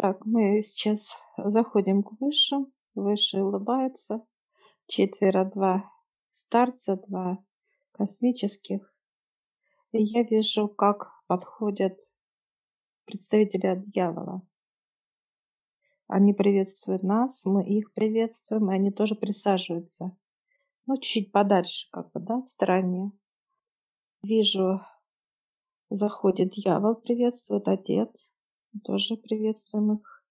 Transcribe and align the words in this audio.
Так, 0.00 0.24
мы 0.24 0.62
сейчас 0.62 1.16
заходим 1.36 2.04
к 2.04 2.12
высшим. 2.20 2.72
Высшие 2.94 3.42
улыбаются. 3.42 4.24
Четверо, 4.86 5.44
два 5.44 5.90
старца, 6.30 6.94
два 6.94 7.44
космических. 7.90 8.94
И 9.90 10.00
я 10.00 10.22
вижу, 10.22 10.68
как 10.68 11.10
подходят 11.26 11.98
представители 13.06 13.66
от 13.66 13.90
дьявола. 13.90 14.46
Они 16.06 16.32
приветствуют 16.32 17.02
нас, 17.02 17.44
мы 17.44 17.66
их 17.66 17.92
приветствуем, 17.92 18.70
и 18.70 18.76
они 18.76 18.92
тоже 18.92 19.16
присаживаются. 19.16 20.16
Ну, 20.86 20.96
чуть 20.98 21.32
подальше, 21.32 21.88
как 21.90 22.12
бы, 22.12 22.20
да, 22.20 22.40
в 22.42 22.48
стороне. 22.48 23.10
Вижу, 24.22 24.80
заходит 25.90 26.50
дьявол, 26.50 26.94
приветствует 26.94 27.66
отец 27.66 28.30
тоже 28.80 29.16
приветствуем 29.16 29.98
их. 29.98 30.24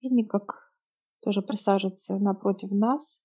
И 0.00 0.08
никак 0.08 0.72
тоже 1.20 1.42
присаживаются 1.42 2.18
напротив 2.18 2.70
нас. 2.70 3.22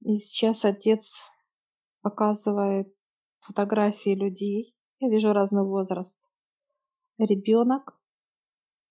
И 0.00 0.18
сейчас 0.18 0.64
отец 0.64 1.14
показывает 2.02 2.94
фотографии 3.40 4.14
людей. 4.14 4.76
Я 4.98 5.08
вижу 5.08 5.32
разный 5.32 5.64
возраст. 5.64 6.18
Ребенок, 7.18 7.98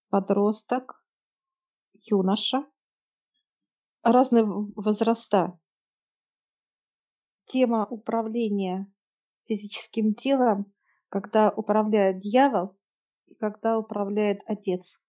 подросток, 0.10 1.06
юноша. 2.02 2.66
Разные 4.04 4.44
возраста. 4.44 5.60
Тема 7.46 7.86
управления 7.86 8.92
физическим 9.48 10.14
телом, 10.16 10.74
когда 11.10 11.52
управляет 11.52 12.20
дьявол, 12.20 12.78
и 13.34 13.36
когда 13.36 13.78
управляет 13.78 14.42
отец. 14.46 15.00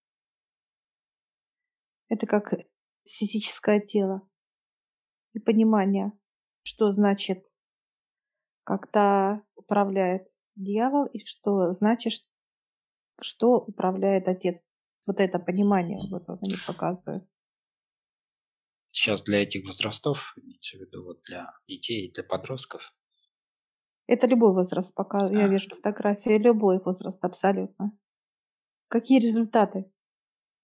Это 2.08 2.26
как 2.26 2.54
физическое 3.06 3.80
тело 3.80 4.26
и 5.34 5.40
понимание, 5.40 6.12
что 6.62 6.90
значит, 6.90 7.44
когда 8.64 9.42
управляет 9.56 10.26
дьявол 10.56 11.06
и 11.06 11.18
что 11.24 11.72
значит, 11.72 12.24
что 13.20 13.58
управляет 13.58 14.28
отец. 14.28 14.62
Вот 15.06 15.20
это 15.20 15.38
понимание 15.38 15.98
вот 16.10 16.28
он 16.28 16.38
они 16.42 16.56
показывают. 16.66 17.28
Сейчас 18.90 19.22
для 19.22 19.42
этих 19.42 19.66
возрастов, 19.66 20.34
имеется 20.36 20.78
в 20.78 20.80
виду 20.80 21.04
вот 21.04 21.20
для 21.28 21.52
детей 21.66 22.06
и 22.06 22.12
для 22.12 22.22
подростков? 22.22 22.94
Это 24.06 24.26
любой 24.26 24.52
возраст, 24.52 24.94
пока 24.94 25.26
а. 25.26 25.30
я 25.30 25.48
вижу 25.48 25.70
фотографии, 25.70 26.38
любой 26.38 26.78
возраст 26.78 27.22
абсолютно. 27.24 27.98
Какие 28.94 29.18
результаты 29.18 29.90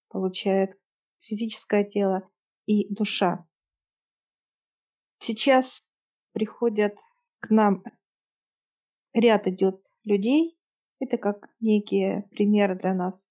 получает 0.09 0.79
физическое 1.19 1.83
тело 1.83 2.31
и 2.65 2.87
душа? 2.95 3.45
Сейчас 5.19 5.83
приходят 6.31 6.97
к 7.41 7.51
нам 7.51 7.83
ряд 9.13 9.49
идет 9.49 9.83
людей. 10.05 10.57
Это 11.01 11.19
как 11.19 11.51
некие 11.59 12.29
примеры 12.31 12.77
для 12.77 12.95
нас. 12.95 13.29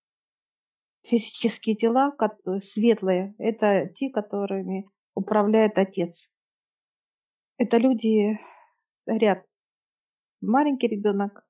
Физические 1.04 1.78
тела, 1.78 2.14
светлые, 2.60 3.36
это 3.38 3.88
те, 3.88 4.10
которыми 4.10 4.92
управляет 5.14 5.78
Отец. 5.78 6.30
Это 7.56 7.78
люди, 7.78 8.38
ряд. 9.06 9.46
Маленький 10.42 10.90
ребенок, 10.90 11.48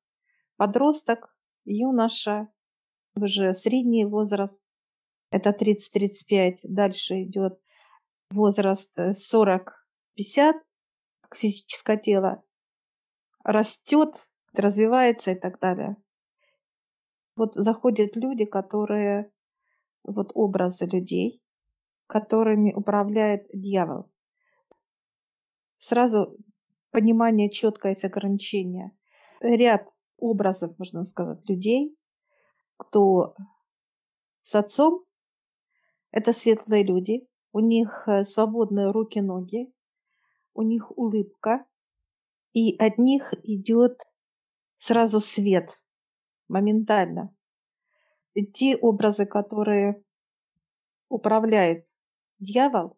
подросток, 0.56 1.36
юноша, 1.66 2.48
уже 3.24 3.54
средний 3.54 4.06
возраст, 4.06 4.64
это 5.32 5.52
30-35, 5.52 6.58
дальше 6.64 7.24
идет 7.24 7.60
возраст 8.32 8.98
40-50, 8.98 9.68
э, 10.18 10.54
как 11.22 11.36
физическое 11.36 11.98
тело, 11.98 12.44
растет, 13.44 14.30
развивается 14.54 15.32
и 15.32 15.36
так 15.36 15.60
далее. 15.60 15.98
Вот 17.36 17.56
заходят 17.56 18.16
люди, 18.16 18.46
которые, 18.46 19.32
вот 20.04 20.32
образы 20.34 20.86
людей, 20.86 21.42
которыми 22.08 22.74
управляет 22.74 23.48
дьявол. 23.54 24.12
Сразу 25.78 26.36
понимание 26.92 27.50
четкое 27.50 27.94
с 27.94 28.04
ограничения. 28.04 28.92
Ряд 29.42 29.88
образов, 30.18 30.78
можно 30.78 31.04
сказать, 31.06 31.48
людей, 31.48 31.96
кто 32.80 33.36
с 34.42 34.56
отцом, 34.56 35.04
это 36.12 36.34
светлые 36.34 36.84
люди, 36.84 37.28
у 37.52 37.60
них 37.60 38.08
э, 38.08 38.24
свободные 38.24 38.90
руки-ноги, 38.90 39.72
у 40.54 40.62
них 40.64 40.98
улыбка, 40.98 41.66
и 42.54 42.76
от 42.78 42.98
них 42.98 43.34
идет 43.44 44.02
сразу 44.78 45.20
свет 45.20 45.84
моментально. 46.48 47.36
И 48.34 48.46
те 48.46 48.78
образы, 48.78 49.26
которые 49.26 50.04
управляет 51.10 51.86
дьявол, 52.40 52.98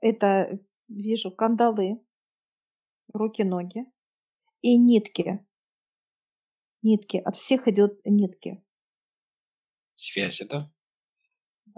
это 0.00 0.60
вижу 0.88 1.30
кандалы, 1.32 2.04
руки-ноги 3.12 3.86
и 4.60 4.76
нитки. 4.76 5.44
Нитки. 6.82 7.16
От 7.16 7.36
всех 7.36 7.66
идет 7.66 8.00
нитки 8.04 8.62
связи, 10.00 10.44
да? 10.44 10.70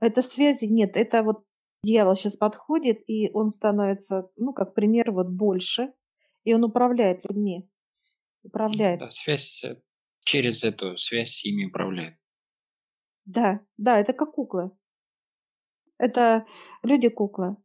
Это 0.00 0.22
связи 0.22 0.64
нет, 0.66 0.96
это 0.96 1.22
вот 1.22 1.44
дьявол 1.82 2.14
сейчас 2.14 2.36
подходит, 2.36 3.02
и 3.08 3.30
он 3.32 3.50
становится, 3.50 4.30
ну, 4.36 4.52
как 4.52 4.74
пример, 4.74 5.12
вот 5.12 5.28
больше, 5.28 5.92
и 6.44 6.54
он 6.54 6.64
управляет 6.64 7.24
людьми. 7.24 7.68
Управляет. 8.42 9.00
Да, 9.00 9.10
связь 9.10 9.62
э, 9.64 9.80
через 10.24 10.64
эту 10.64 10.96
связь 10.96 11.44
ими 11.44 11.66
управляет. 11.66 12.18
Да, 13.24 13.60
да, 13.76 14.00
это 14.00 14.12
как 14.12 14.32
куклы. 14.32 14.72
Это 15.98 16.46
люди-куклы. 16.82 17.56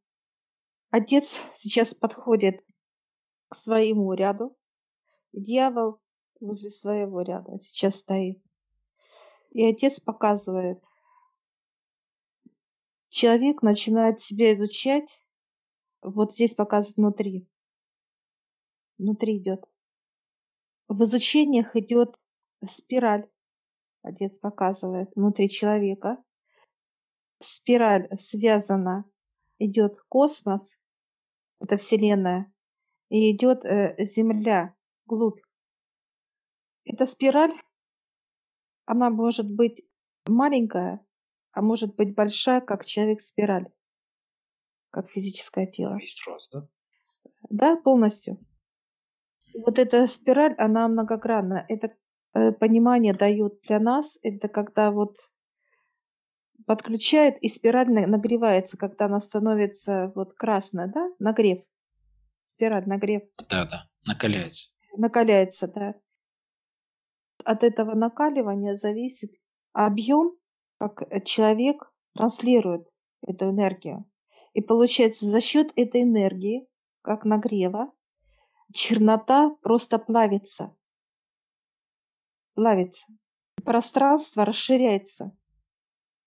Отец 0.91 1.41
сейчас 1.55 1.95
подходит 1.95 2.63
к 3.49 3.55
своему 3.55 4.13
ряду. 4.13 4.55
Дьявол 5.33 5.99
возле 6.39 6.69
своего 6.69 7.21
ряда 7.21 7.59
сейчас 7.59 7.97
стоит. 7.97 8.41
И 9.57 9.65
отец 9.65 9.99
показывает. 9.99 10.87
Человек 13.09 13.63
начинает 13.63 14.21
себя 14.21 14.53
изучать. 14.53 15.25
Вот 16.03 16.31
здесь 16.31 16.53
показывает 16.53 16.97
внутри. 16.97 17.49
Внутри 18.99 19.39
идет. 19.39 19.67
В 20.87 21.01
изучениях 21.01 21.75
идет 21.75 22.19
спираль. 22.63 23.27
Отец 24.03 24.37
показывает 24.37 25.09
внутри 25.15 25.49
человека. 25.49 26.23
Спираль 27.39 28.07
связана. 28.19 29.05
Идет 29.57 29.99
космос, 30.07 30.77
это 31.59 31.77
Вселенная, 31.77 32.53
и 33.09 33.31
идет 33.31 33.65
э, 33.65 33.95
Земля, 34.03 34.75
глубь. 35.07 35.41
Эта 36.85 37.07
спираль 37.07 37.59
она 38.87 39.09
может 39.09 39.51
быть 39.51 39.85
маленькая, 40.25 41.05
а 41.51 41.61
может 41.61 41.95
быть 41.95 42.15
большая, 42.15 42.61
как 42.61 42.85
человек-спираль, 42.85 43.67
как 44.89 45.09
физическое 45.09 45.67
тело. 45.67 45.97
Весь 45.97 46.25
рост, 46.25 46.51
да? 46.51 46.67
Да, 47.49 47.75
полностью. 47.75 48.39
вот 49.53 49.77
эта 49.77 50.07
спираль, 50.07 50.55
она 50.57 50.87
многогранна. 50.87 51.65
Это 51.67 51.95
э, 52.33 52.53
понимание 52.53 53.13
дает 53.13 53.59
для 53.67 53.79
нас, 53.79 54.17
это 54.23 54.47
когда 54.47 54.91
вот 54.91 55.17
подключает, 56.65 57.37
и 57.39 57.49
спираль 57.49 57.89
нагревается, 57.89 58.77
когда 58.77 59.05
она 59.05 59.19
становится 59.19 60.13
вот 60.15 60.33
красная, 60.33 60.87
да, 60.87 61.09
нагрев. 61.19 61.59
Спираль, 62.45 62.87
нагрев. 62.87 63.23
Да, 63.49 63.65
да, 63.65 63.89
накаляется. 64.05 64.69
Накаляется, 64.95 65.67
да 65.67 65.95
от 67.47 67.63
этого 67.63 67.95
накаливания 67.95 68.75
зависит 68.75 69.31
объем, 69.71 70.35
как 70.79 71.03
человек 71.23 71.91
транслирует 72.13 72.87
эту 73.25 73.51
энергию. 73.51 74.05
И 74.53 74.61
получается, 74.61 75.25
за 75.25 75.39
счет 75.39 75.71
этой 75.77 76.01
энергии, 76.01 76.67
как 77.01 77.23
нагрева, 77.23 77.93
чернота 78.73 79.55
просто 79.61 79.97
плавится. 79.97 80.75
Плавится. 82.53 83.07
Пространство 83.63 84.43
расширяется. 84.43 85.31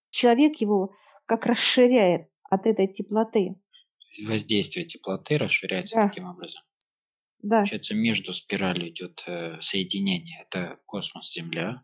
Человек 0.09 0.57
его 0.57 0.95
как 1.27 1.45
расширяет 1.45 2.31
от 2.45 2.67
этой 2.67 2.89
теплоты. 2.89 3.61
Воздействие 4.27 4.87
теплоты 4.87 5.37
расширяется 5.37 5.97
да. 5.97 6.09
таким 6.09 6.25
образом. 6.25 6.63
Да. 7.43 7.59
Получается, 7.59 7.95
между 7.95 8.33
спиралью 8.33 8.91
идет 8.91 9.23
э, 9.27 9.61
соединение. 9.61 10.43
Это 10.43 10.79
космос, 10.87 11.33
Земля. 11.33 11.83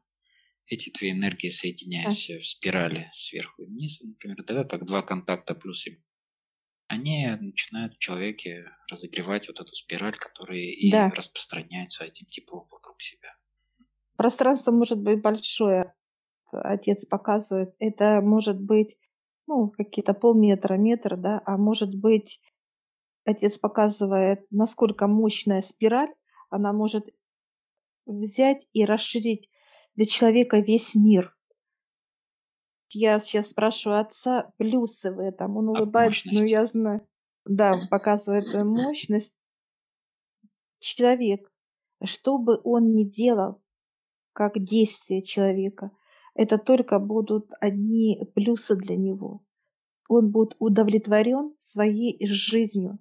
эти 0.69 0.91
две 0.91 1.12
энергии, 1.12 1.50
соединяясь 1.50 2.29
в 2.29 2.44
спирали 2.44 3.08
сверху 3.12 3.62
и 3.62 3.67
вниз, 3.67 4.00
например, 4.00 4.44
да, 4.47 4.64
как 4.64 4.85
два 4.87 5.03
контакта 5.03 5.55
плюс 5.55 5.87
и 5.87 5.99
они 6.88 7.26
начинают 7.41 7.94
в 7.94 7.99
человеке 7.99 8.64
разогревать 8.91 9.49
вот 9.49 9.61
эту 9.61 9.75
спираль, 9.75 10.17
которая 10.17 10.58
и 10.61 10.91
Да. 10.91 11.11
распространяется 11.11 12.05
этим 12.05 12.26
теплом 12.26 12.69
вокруг 12.70 13.03
себя. 13.03 13.35
Пространство 14.17 14.70
может 14.73 15.03
быть 15.03 15.20
большое. 15.20 15.94
Отец 16.53 17.05
показывает. 17.06 17.75
Это 17.81 18.20
может 18.23 18.61
быть, 18.61 18.97
ну, 19.49 19.69
какие-то 19.70 20.14
полметра, 20.14 20.75
метр, 20.76 21.17
да, 21.17 21.43
а 21.44 21.56
может 21.56 21.94
быть, 21.94 22.41
отец 23.26 23.58
показывает, 23.58 24.46
насколько 24.50 25.06
мощная 25.06 25.61
спираль, 25.61 26.14
она 26.49 26.73
может 26.73 27.08
взять 28.06 28.69
и 28.73 28.84
расширить 28.84 29.50
для 29.94 30.06
человека 30.06 30.58
весь 30.58 30.94
мир. 30.94 31.37
Я 32.93 33.19
сейчас 33.19 33.50
спрашиваю 33.50 34.00
отца 34.00 34.52
плюсы 34.56 35.12
в 35.12 35.19
этом. 35.19 35.56
Он 35.56 35.70
От 35.70 35.76
улыбается, 35.81 36.28
мощности. 36.28 36.50
я 36.50 36.67
знаю. 36.67 37.06
Да, 37.44 37.75
показывает 37.90 38.46
э, 38.55 38.64
мощность. 38.64 39.34
Человек, 40.79 41.50
что 42.05 42.38
бы 42.38 42.61
он 42.62 42.94
ни 42.94 43.05
делал, 43.05 43.61
как 44.32 44.58
действие 44.58 45.22
человека, 45.22 45.90
это 46.34 46.58
только 46.58 46.99
будут 46.99 47.50
одни 47.61 48.20
плюсы 48.34 48.76
для 48.76 48.96
него. 48.96 49.43
Он 50.08 50.31
будет 50.31 50.55
удовлетворен 50.58 51.55
своей 51.58 52.25
жизнью. 52.26 52.99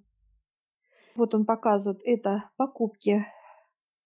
Вот 1.16 1.34
он 1.34 1.46
показывает 1.46 2.02
это 2.04 2.50
покупки, 2.58 3.26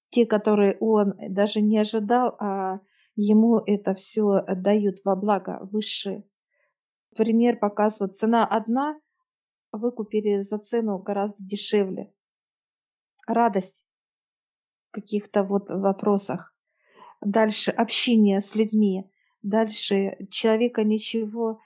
те, 0.09 0.25
которые 0.25 0.77
он 0.79 1.13
даже 1.29 1.61
не 1.61 1.77
ожидал, 1.77 2.35
а 2.39 2.77
ему 3.15 3.57
это 3.57 3.93
все 3.93 4.43
дают 4.47 5.01
во 5.03 5.15
благо 5.15 5.59
высшие. 5.71 6.23
Пример 7.15 7.57
показывает, 7.57 8.15
цена 8.15 8.45
одна, 8.45 8.99
а 9.71 9.77
вы 9.77 9.91
купили 9.91 10.41
за 10.41 10.57
цену 10.57 10.99
гораздо 10.99 11.43
дешевле. 11.43 12.13
Радость 13.27 13.87
в 14.89 14.91
каких-то 14.91 15.43
вот 15.43 15.69
вопросах. 15.69 16.55
Дальше 17.21 17.71
общение 17.71 18.41
с 18.41 18.55
людьми. 18.55 19.11
Дальше 19.41 20.17
человека 20.29 20.83
ничего 20.83 21.59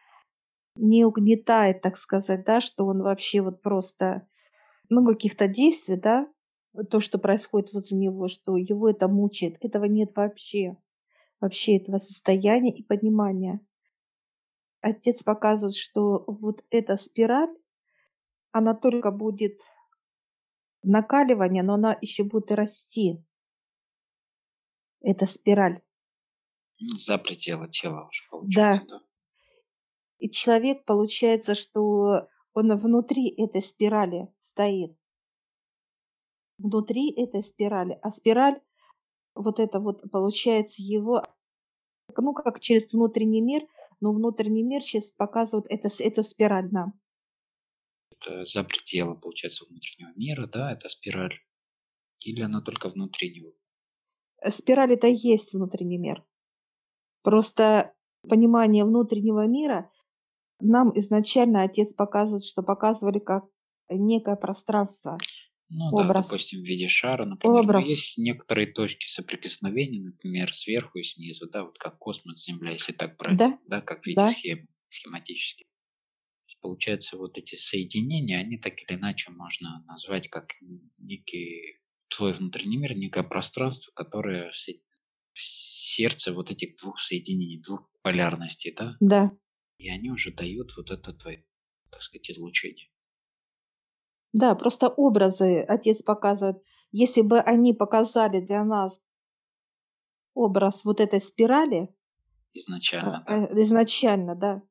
не 0.76 1.06
угнетает, 1.06 1.82
так 1.82 1.98
сказать, 1.98 2.46
да, 2.46 2.60
что 2.62 2.86
он 2.86 3.02
вообще 3.02 3.42
вот 3.42 3.62
просто, 3.62 4.28
ну, 4.94 5.06
каких-то 5.06 5.48
действий, 5.48 5.98
да, 5.98 6.28
то, 6.90 7.00
что 7.00 7.20
происходит 7.20 7.74
возле 7.74 7.98
него, 7.98 8.28
что 8.28 8.58
его 8.58 8.90
это 8.90 9.08
мучает. 9.08 9.58
Этого 9.64 9.86
нет 9.86 10.16
вообще. 10.16 10.78
Вообще 11.40 11.78
этого 11.78 11.98
состояния 11.98 12.74
и 12.74 12.84
понимания. 12.84 13.60
Отец 14.82 15.24
показывает, 15.24 15.76
что 15.76 16.24
вот 16.28 16.64
эта 16.70 16.98
спираль, 16.98 17.54
она 18.52 18.74
только 18.74 19.12
будет 19.12 19.60
накаливание, 20.84 21.64
но 21.64 21.76
она 21.76 21.98
еще 22.02 22.24
будет 22.24 22.52
и 22.52 22.56
расти. 22.56 23.24
Это 25.02 25.26
спираль. 25.26 25.80
Ну, 26.80 26.96
За 26.98 27.18
пределы 27.18 27.70
тела 27.70 28.08
уж 28.08 28.28
получается, 28.30 28.86
да. 28.90 29.02
И 30.20 30.30
человек, 30.30 30.86
получается, 30.86 31.54
что 31.54 32.30
он 32.54 32.76
внутри 32.76 33.30
этой 33.30 33.62
спирали 33.62 34.28
стоит. 34.40 34.96
Внутри 36.58 37.12
этой 37.12 37.42
спирали. 37.42 38.00
А 38.02 38.12
спираль, 38.12 38.62
вот 39.36 39.60
это 39.60 39.80
вот, 39.80 40.10
получается, 40.12 40.82
его, 40.82 41.24
ну, 42.16 42.34
как 42.34 42.60
через 42.60 42.94
внутренний 42.94 43.42
мир, 43.42 43.64
но 44.00 44.12
внутренний 44.12 44.64
мир 44.64 44.82
сейчас 44.82 45.12
показывает 45.12 45.66
это, 45.70 45.90
эту 46.04 46.24
спираль 46.24 46.70
нам. 46.72 47.00
Это 48.12 48.46
за 48.46 48.64
пределы, 48.64 49.20
получается, 49.20 49.66
внутреннего 49.66 50.14
мира, 50.16 50.48
да, 50.48 50.72
это 50.72 50.90
спираль. 50.90 51.40
Или 52.20 52.42
она 52.42 52.62
только 52.62 52.90
внутри 52.90 53.36
него? 53.36 53.54
Спираль 54.50 54.94
это 54.94 55.08
и 55.08 55.16
есть 55.16 55.54
внутренний 55.54 55.98
мир. 55.98 56.24
Просто 57.24 57.94
понимание 58.28 58.86
внутреннего 58.86 59.46
мира 59.48 59.92
нам 60.64 60.98
изначально 60.98 61.64
отец 61.64 61.94
показывает, 61.94 62.44
что 62.44 62.64
показывали 62.64 63.20
как 63.20 63.46
некое 63.90 64.36
пространство. 64.36 65.28
Ну 65.70 65.92
да, 65.96 66.12
Образ. 66.12 66.12
допустим, 66.12 66.62
в 66.62 66.66
виде 66.66 66.88
шара, 66.88 67.26
например, 67.26 67.64
Образ. 67.64 67.90
есть 67.90 68.18
некоторые 68.18 68.68
точки 68.68 69.08
соприкосновения, 69.08 70.02
например, 70.02 70.54
сверху 70.54 71.00
и 71.00 71.04
снизу, 71.04 71.50
да, 71.50 71.64
вот 71.64 71.78
как 71.80 71.98
космос, 71.98 72.44
Земля, 72.46 72.72
если 72.74 72.94
так 72.94 73.18
брать, 73.18 73.40
Да? 73.40 73.60
да, 73.66 73.82
как 73.82 74.04
в 74.04 74.08
виде 74.08 74.22
Да. 74.22 74.28
схемы, 74.28 74.68
схематически. 74.90 75.66
Получается, 76.62 77.18
вот 77.18 77.38
эти 77.38 77.56
соединения, 77.56 78.40
они 78.40 78.58
так 78.58 78.76
или 78.84 78.98
иначе 78.98 79.32
можно 79.32 79.84
назвать 79.88 80.30
как 80.30 80.50
некий 81.00 81.80
твой 82.10 82.34
внутренний 82.34 82.78
мир, 82.78 82.96
некое 82.96 83.24
пространство, 83.24 83.92
которое 83.94 84.52
в 84.52 85.40
сердце 85.40 86.34
вот 86.34 86.52
этих 86.52 86.78
двух 86.78 87.00
соединений, 87.00 87.62
двух 87.62 87.90
полярностей, 88.02 88.74
да, 88.78 89.00
Да. 89.00 89.32
И 89.84 89.90
они 89.90 90.10
уже 90.10 90.32
дают 90.32 90.76
вот 90.78 90.92
это 90.92 91.14
твое, 91.14 91.46
так 91.92 92.02
сказать, 92.02 92.32
излучение. 92.32 92.88
Да, 94.32 94.56
просто 94.56 94.88
образы 94.88 95.60
отец 95.60 96.02
показывает. 96.02 96.64
Если 96.92 97.22
бы 97.22 97.40
они 97.40 97.74
показали 97.74 98.40
для 98.40 98.64
нас 98.64 99.02
образ 100.34 100.86
вот 100.86 101.02
этой 101.02 101.20
спирали 101.20 101.94
Изначально, 102.54 103.26
э, 103.28 103.42
да. 103.42 103.48
э, 103.48 103.62
изначально, 103.64 104.36
да, 104.36 104.62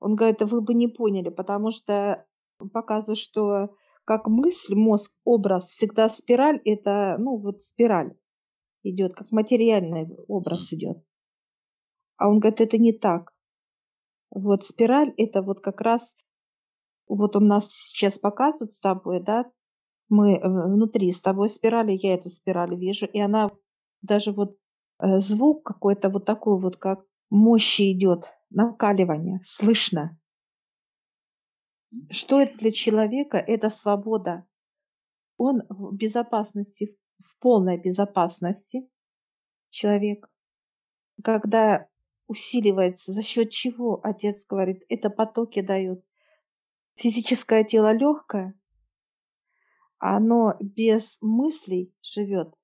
он 0.00 0.16
говорит, 0.16 0.42
вы 0.42 0.60
бы 0.60 0.74
не 0.74 0.88
поняли, 0.88 1.30
потому 1.30 1.70
что 1.70 2.26
показывает, 2.72 3.18
что 3.18 3.74
как 4.04 4.26
мысль, 4.28 4.74
мозг, 4.74 5.12
образ, 5.24 5.70
всегда 5.70 6.08
спираль, 6.10 6.60
это, 6.64 7.16
ну, 7.18 7.38
вот 7.38 7.62
спираль 7.62 8.16
идет, 8.82 9.14
как 9.14 9.32
материальный 9.32 10.06
образ 10.28 10.72
идет. 10.74 10.98
А 12.18 12.28
он 12.28 12.38
говорит, 12.38 12.60
это 12.60 12.78
не 12.78 12.92
так. 12.92 13.35
Вот 14.30 14.64
спираль, 14.64 15.12
это 15.16 15.42
вот 15.42 15.60
как 15.60 15.80
раз, 15.80 16.16
вот 17.08 17.36
он 17.36 17.46
нас 17.46 17.70
сейчас 17.70 18.18
показывает 18.18 18.72
с 18.72 18.80
тобой, 18.80 19.22
да, 19.22 19.44
мы 20.08 20.34
э, 20.34 20.48
внутри 20.48 21.12
с 21.12 21.20
тобой 21.20 21.48
спирали, 21.48 21.92
я 21.92 22.14
эту 22.14 22.28
спираль 22.28 22.76
вижу, 22.76 23.06
и 23.06 23.18
она 23.18 23.50
даже 24.02 24.32
вот 24.32 24.56
э, 25.00 25.18
звук 25.18 25.64
какой-то 25.64 26.10
вот 26.10 26.24
такой 26.24 26.58
вот, 26.58 26.76
как 26.76 27.04
мощи 27.30 27.92
идет, 27.92 28.32
накаливание, 28.50 29.40
слышно. 29.44 30.18
Что 32.10 32.40
это 32.40 32.58
для 32.58 32.70
человека? 32.70 33.38
Это 33.38 33.68
свобода. 33.68 34.46
Он 35.38 35.62
в 35.68 35.94
безопасности, 35.94 36.88
в 37.18 37.38
полной 37.38 37.78
безопасности 37.78 38.88
человек. 39.70 40.28
Когда 41.22 41.88
усиливается, 42.26 43.12
за 43.12 43.22
счет 43.22 43.50
чего, 43.50 44.00
отец 44.02 44.46
говорит, 44.46 44.84
это 44.88 45.10
потоки 45.10 45.60
дают. 45.60 46.04
Физическое 46.94 47.64
тело 47.64 47.92
легкое, 47.92 48.58
оно 49.98 50.56
без 50.60 51.18
мыслей 51.20 51.94
живет. 52.02 52.54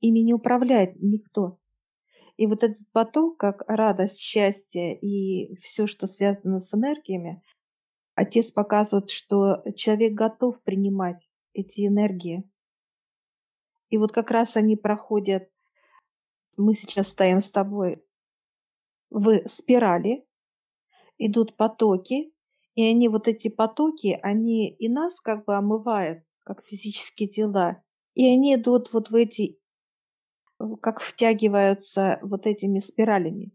Ими 0.00 0.20
не 0.20 0.34
управляет 0.34 1.00
никто. 1.00 1.58
И 2.36 2.46
вот 2.46 2.64
этот 2.64 2.90
поток, 2.92 3.36
как 3.38 3.62
радость, 3.68 4.20
счастье 4.20 4.98
и 4.98 5.54
все, 5.56 5.86
что 5.86 6.06
связано 6.06 6.58
с 6.58 6.72
энергиями, 6.74 7.42
отец 8.14 8.50
показывает, 8.50 9.10
что 9.10 9.62
человек 9.76 10.14
готов 10.14 10.62
принимать 10.62 11.28
эти 11.52 11.86
энергии. 11.86 12.48
И 13.90 13.98
вот 13.98 14.12
как 14.12 14.30
раз 14.30 14.56
они 14.56 14.76
проходят, 14.76 15.50
мы 16.56 16.74
сейчас 16.74 17.08
стоим 17.08 17.40
с 17.40 17.50
тобой 17.50 18.02
в 19.10 19.46
спирали, 19.48 20.24
идут 21.18 21.56
потоки, 21.56 22.32
и 22.74 22.82
они, 22.82 23.08
вот 23.08 23.28
эти 23.28 23.48
потоки, 23.48 24.18
они 24.22 24.70
и 24.70 24.88
нас 24.88 25.20
как 25.20 25.44
бы 25.44 25.56
омывают, 25.56 26.24
как 26.44 26.62
физические 26.64 27.28
тела, 27.28 27.82
и 28.14 28.26
они 28.26 28.54
идут 28.54 28.92
вот 28.92 29.10
в 29.10 29.14
эти, 29.14 29.60
как 30.80 31.00
втягиваются 31.00 32.18
вот 32.22 32.46
этими 32.46 32.78
спиралями, 32.78 33.52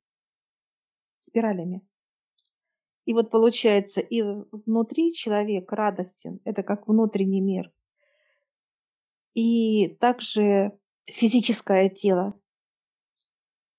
спиралями. 1.18 1.82
И 3.06 3.14
вот 3.14 3.30
получается, 3.30 4.02
и 4.02 4.22
внутри 4.52 5.14
человек 5.14 5.72
радостен, 5.72 6.40
это 6.44 6.64
как 6.64 6.88
внутренний 6.88 7.42
мир. 7.42 7.72
И 9.36 9.90
также 10.00 10.78
физическое 11.06 11.90
тело. 11.90 12.40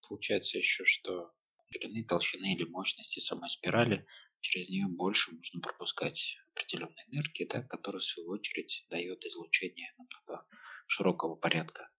Получается 0.08 0.58
еще, 0.58 0.84
что 0.84 1.32
ширины, 1.70 2.04
толщины 2.04 2.54
или 2.54 2.64
мощности 2.64 3.20
самой 3.20 3.50
спирали, 3.50 4.06
через 4.40 4.68
нее 4.68 4.86
больше 4.86 5.32
можно 5.32 5.60
пропускать 5.60 6.36
определенной 6.52 7.04
энергии, 7.10 7.48
да, 7.50 7.62
которая 7.62 8.00
в 8.00 8.04
свою 8.04 8.30
очередь 8.30 8.86
дает 8.90 9.24
излучение 9.24 9.92
намного 9.98 10.46
широкого 10.86 11.36
порядка. 11.36 11.90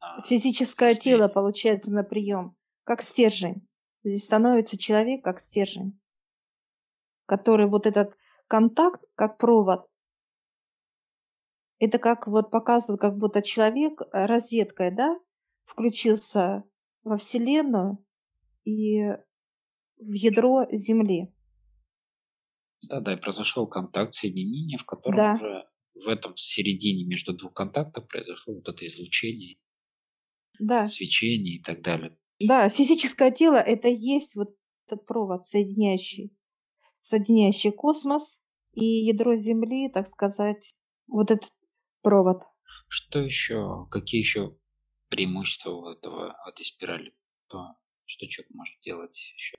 на 0.00 0.22
Физическое 0.22 0.90
расстоянии. 0.90 1.18
тело 1.18 1.28
получается 1.28 1.92
на 1.92 2.02
прием. 2.02 2.56
как 2.84 3.02
стержень. 3.02 3.66
Здесь 4.02 4.24
становится 4.24 4.76
человек 4.76 5.24
как 5.24 5.40
стержень, 5.40 5.98
который 7.24 7.66
вот 7.66 7.86
этот 7.86 8.18
контакт, 8.48 9.02
как 9.14 9.38
провод, 9.38 9.88
это 11.78 11.98
как 11.98 12.26
вот 12.26 12.50
показывают, 12.50 13.00
как 13.00 13.16
будто 13.16 13.42
человек 13.42 14.00
э, 14.00 14.26
розеткой, 14.26 14.90
да, 14.90 15.18
включился 15.64 16.64
во 17.02 17.16
Вселенную 17.16 18.03
и 18.64 19.00
в 19.98 20.12
ядро 20.12 20.66
Земли. 20.70 21.32
Да, 22.82 23.00
да, 23.00 23.14
и 23.14 23.16
произошел 23.16 23.66
контакт, 23.66 24.12
соединение, 24.12 24.78
в 24.78 24.84
котором 24.84 25.16
Да, 25.16 25.34
уже 25.34 25.64
в 25.94 26.08
этом 26.08 26.36
середине 26.36 27.04
между 27.04 27.32
двух 27.32 27.54
контактов 27.54 28.06
произошло 28.08 28.54
вот 28.54 28.68
это 28.68 28.86
излучение, 28.86 29.56
да, 30.58 30.86
свечение 30.86 31.56
и 31.56 31.62
так 31.62 31.82
далее. 31.82 32.18
да. 32.40 32.68
Физическое 32.68 33.30
тело– 33.30 33.56
это 33.56 33.88
есть 33.88 34.34
вот 34.36 34.54
этот 34.86 35.06
провод, 35.06 35.46
соединяющий, 35.46 36.36
соединяющий 37.00 37.70
космос 37.72 38.38
и 38.74 38.84
ядро 38.84 39.36
Земли, 39.36 39.88
так 39.88 40.06
сказать, 40.06 40.74
вот 41.06 41.30
этот 41.30 41.50
провод. 42.02 42.42
Что 42.88 43.20
еще, 43.20 43.86
какие 43.90 44.20
еще 44.20 44.56
преимущества 45.08 45.70
у 45.70 45.88
этого, 45.88 46.36
этой 46.48 46.64
спирали? 46.64 47.14
То, 47.48 47.76
что 48.06 48.26
человек 48.28 48.54
может 48.54 48.80
делать 48.80 49.32
еще? 49.34 49.56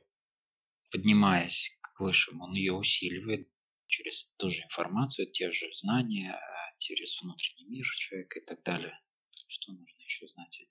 Поднимаясь 0.92 1.78
к 1.82 2.00
высшему, 2.00 2.46
он 2.46 2.54
ее 2.54 2.74
усиливает 2.74 3.50
через 3.88 4.28
ту 4.38 4.50
же 4.50 4.64
информацию, 4.64 5.32
те 5.32 5.52
же 5.52 5.68
знания, 5.74 6.40
через 6.80 7.22
внутренний 7.22 7.70
мир 7.70 7.86
человека 7.98 8.40
и 8.40 8.46
так 8.46 8.64
далее. 8.64 9.00
Что 9.48 9.74
нужно 9.74 10.02
еще 10.02 10.28
знать? 10.28 10.62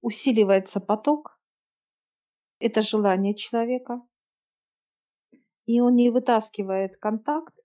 Усиливается 0.00 0.80
поток, 0.80 1.40
это 2.60 2.82
желание 2.82 3.34
человека, 3.34 4.00
и 5.66 5.80
он 5.80 5.96
не 5.96 6.10
вытаскивает 6.10 6.96
контакт 6.96 7.58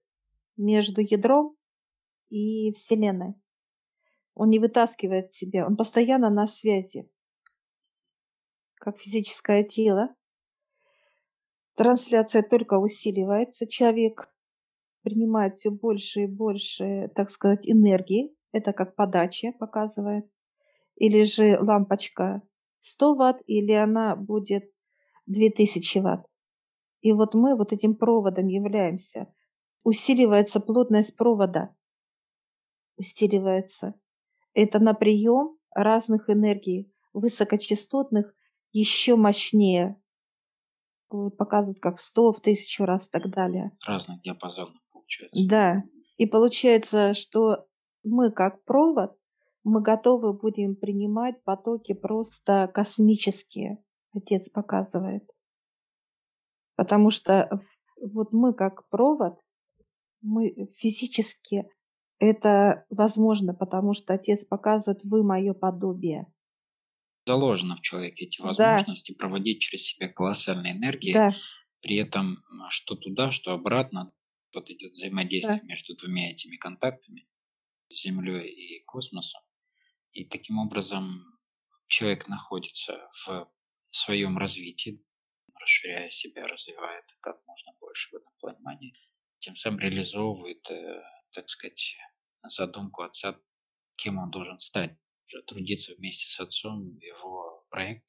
между 0.58 1.02
ядром 1.02 1.56
и 2.30 2.72
Вселенной. 2.74 3.36
Он 4.36 4.50
не 4.50 4.60
вытаскивает 4.60 5.34
себя, 5.34 5.66
он 5.66 5.76
постоянно 5.76 6.30
на 6.30 6.48
связи, 6.48 7.10
как 8.84 8.98
физическое 8.98 9.64
тело. 9.64 10.14
Трансляция 11.76 12.44
только 12.44 12.78
усиливается, 12.78 13.66
человек 13.66 14.30
принимает 15.04 15.56
все 15.56 15.72
больше 15.72 16.24
и 16.24 16.28
больше, 16.28 17.10
так 17.16 17.30
сказать, 17.30 17.66
энергии. 17.66 18.36
Это 18.52 18.74
как 18.74 18.96
подача 18.98 19.54
показывает. 19.58 20.30
Или 20.98 21.24
же 21.24 21.58
лампочка 21.62 22.42
100 22.82 23.16
ватт, 23.16 23.42
или 23.48 23.72
она 23.72 24.18
будет 24.18 24.70
2000 25.28 26.00
ватт. 26.00 26.26
И 27.00 27.14
вот 27.14 27.36
мы 27.36 27.56
вот 27.56 27.72
этим 27.72 27.96
проводом 27.96 28.48
являемся. 28.48 29.34
Усиливается 29.84 30.60
плотность 30.60 31.16
провода. 31.16 31.74
Усиливается. 32.98 33.94
Это 34.54 34.80
на 34.80 34.94
прием 34.94 35.58
разных 35.74 36.30
энергий, 36.30 36.94
высокочастотных, 37.14 38.36
еще 38.74 39.16
мощнее. 39.16 40.02
Показывают 41.10 41.80
как 41.80 41.98
в 41.98 42.02
100, 42.02 42.32
в 42.32 42.42
тысячу 42.42 42.86
раз 42.86 43.08
и 43.08 43.12
так 43.12 43.30
далее. 43.30 43.72
Разных 43.86 44.22
диапазонов 44.22 44.76
получается. 44.92 45.48
Да. 45.48 45.84
И 46.18 46.26
получается, 46.26 47.14
что 47.14 47.68
мы 48.04 48.32
как 48.32 48.64
провод, 48.66 49.16
мы 49.64 49.82
готовы 49.82 50.34
будем 50.34 50.76
принимать 50.76 51.42
потоки 51.44 51.94
просто 51.94 52.70
космические. 52.74 53.84
Отец 54.12 54.50
показывает. 54.50 55.30
Потому 56.76 57.12
что 57.12 57.62
вот 58.02 58.34
мы 58.34 58.54
как 58.54 58.90
провод, 58.90 59.40
мы 60.22 60.72
физически 60.76 61.70
это 62.20 62.86
возможно, 62.90 63.54
потому 63.54 63.94
что 63.94 64.14
Отец 64.14 64.46
показывает, 64.46 65.04
вы 65.04 65.24
мое 65.24 65.54
подобие. 65.54 66.33
Заложено 67.26 67.78
в 67.78 67.82
человеке 67.82 68.26
эти 68.26 68.42
Да, 68.58 68.84
возможности 68.84 69.14
проводить 69.14 69.62
через 69.62 69.86
себя 69.86 70.10
колоссальные 70.10 70.74
энергии, 70.74 71.14
да, 71.14 71.34
при 71.82 71.98
этом 71.98 72.44
что 72.70 72.96
туда, 72.96 73.32
что 73.32 73.54
обратно, 73.54 74.14
вот 74.54 74.70
идет 74.70 74.94
да, 75.42 75.54
взаимодействие 75.54 75.66
между 75.66 75.96
двумя 75.96 76.32
этими 76.32 76.58
контактами, 76.58 77.28
Землей 77.92 78.50
и 78.50 78.84
космосом. 78.86 79.42
И 80.14 80.26
таким 80.26 80.60
образом 80.60 81.40
человек 81.88 82.28
находится 82.28 83.10
в 83.26 83.52
своем 83.92 84.38
развитии, 84.38 85.04
расширяя 85.60 86.10
себя, 86.12 86.48
развивает 86.48 87.06
как 87.22 87.46
можно 87.48 87.74
больше 87.80 88.10
в 88.12 88.16
этом 88.16 88.34
понимании, 88.40 88.94
тем 89.40 89.56
самым 89.56 89.80
реализовывает, 89.80 90.70
э, 90.72 91.02
так 91.32 91.50
сказать, 91.50 91.98
задумку 92.48 93.04
отца, 93.04 93.40
кем 93.96 94.18
он 94.20 94.32
должен 94.32 94.60
стать, 94.60 94.98
трудиться 95.48 95.94
вместе 95.96 96.28
с 96.28 96.40
отцом 96.40 96.98
в 96.98 97.02
его 97.02 97.66
проект, 97.70 98.06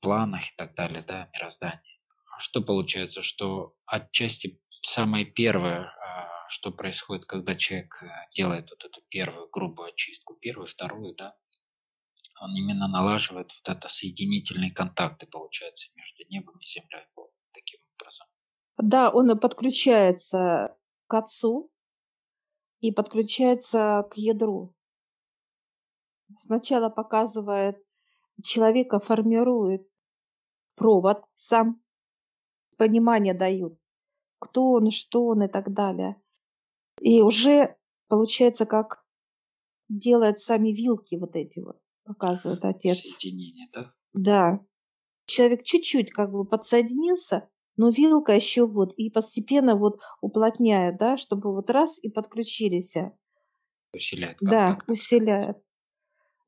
планах 0.00 0.42
и 0.42 0.56
так 0.56 0.74
далее, 0.74 1.02
да, 1.02 1.28
мироздании. 1.34 2.00
Что 2.38 2.62
получается, 2.62 3.22
что 3.22 3.74
отчасти 3.84 4.60
самое 4.82 5.24
первое, 5.24 5.86
а, 5.86 6.48
что 6.48 6.70
происходит, 6.70 7.26
когда 7.26 7.54
человек 7.56 8.00
э, 8.02 8.06
делает 8.32 8.70
вот 8.70 8.84
эту 8.84 9.00
первую 9.08 9.48
грубую 9.50 9.88
очистку, 9.88 10.34
первую, 10.34 10.68
вторую, 10.68 11.14
да, 11.16 11.36
он 12.40 12.54
именно 12.56 12.86
налаживает 12.86 13.50
вот 13.52 13.76
это 13.76 13.88
соединительные 13.88 14.70
контакты, 14.70 15.26
получается, 15.26 15.90
между 15.96 16.24
небом 16.28 16.58
и 16.60 16.66
землей. 16.66 17.04
Таким 17.52 17.80
образом. 17.98 18.26
да, 18.76 19.10
он 19.10 19.36
подключается 19.38 20.76
к 21.08 21.14
отцу 21.14 21.72
и 22.80 22.92
подключается 22.92 24.06
к 24.10 24.16
ядру. 24.16 24.76
Сначала 26.36 26.90
показывает, 26.90 27.82
человека 28.42 29.00
формирует 29.00 29.88
провод 30.76 31.24
сам, 31.34 31.80
понимание 32.76 33.34
дают, 33.34 33.78
кто 34.38 34.72
он, 34.72 34.90
что 34.90 35.26
он 35.26 35.42
и 35.42 35.48
так 35.48 35.72
далее. 35.72 36.20
И 37.00 37.22
уже 37.22 37.76
получается, 38.08 38.66
как 38.66 39.04
делает 39.88 40.38
сами 40.38 40.70
вилки 40.70 41.16
вот 41.16 41.34
эти 41.34 41.60
вот, 41.60 41.80
показывает 42.04 42.64
отец. 42.64 42.98
Соединение, 42.98 43.68
да? 43.72 43.92
Да. 44.12 44.60
Человек 45.26 45.64
чуть-чуть 45.64 46.10
как 46.12 46.30
бы 46.30 46.44
подсоединился, 46.44 47.48
но 47.76 47.90
вилка 47.90 48.34
еще 48.34 48.66
вот, 48.66 48.92
и 48.94 49.10
постепенно 49.10 49.76
вот 49.76 50.00
уплотняет, 50.20 50.98
да, 50.98 51.16
чтобы 51.16 51.52
вот 51.52 51.70
раз 51.70 51.98
и 52.02 52.10
подключились. 52.10 52.96
Усиляет 53.92 54.38
Да, 54.40 54.68
контакт, 54.68 54.86
так 54.86 54.96
сказать. 54.96 54.98
усиляет. 54.98 55.56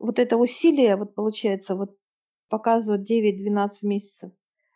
Вот 0.00 0.18
это 0.18 0.38
усилие, 0.38 0.96
вот 0.96 1.14
получается, 1.14 1.76
вот 1.76 1.94
показывают 2.48 3.08
9-12 3.08 3.68
месяцев. 3.82 4.32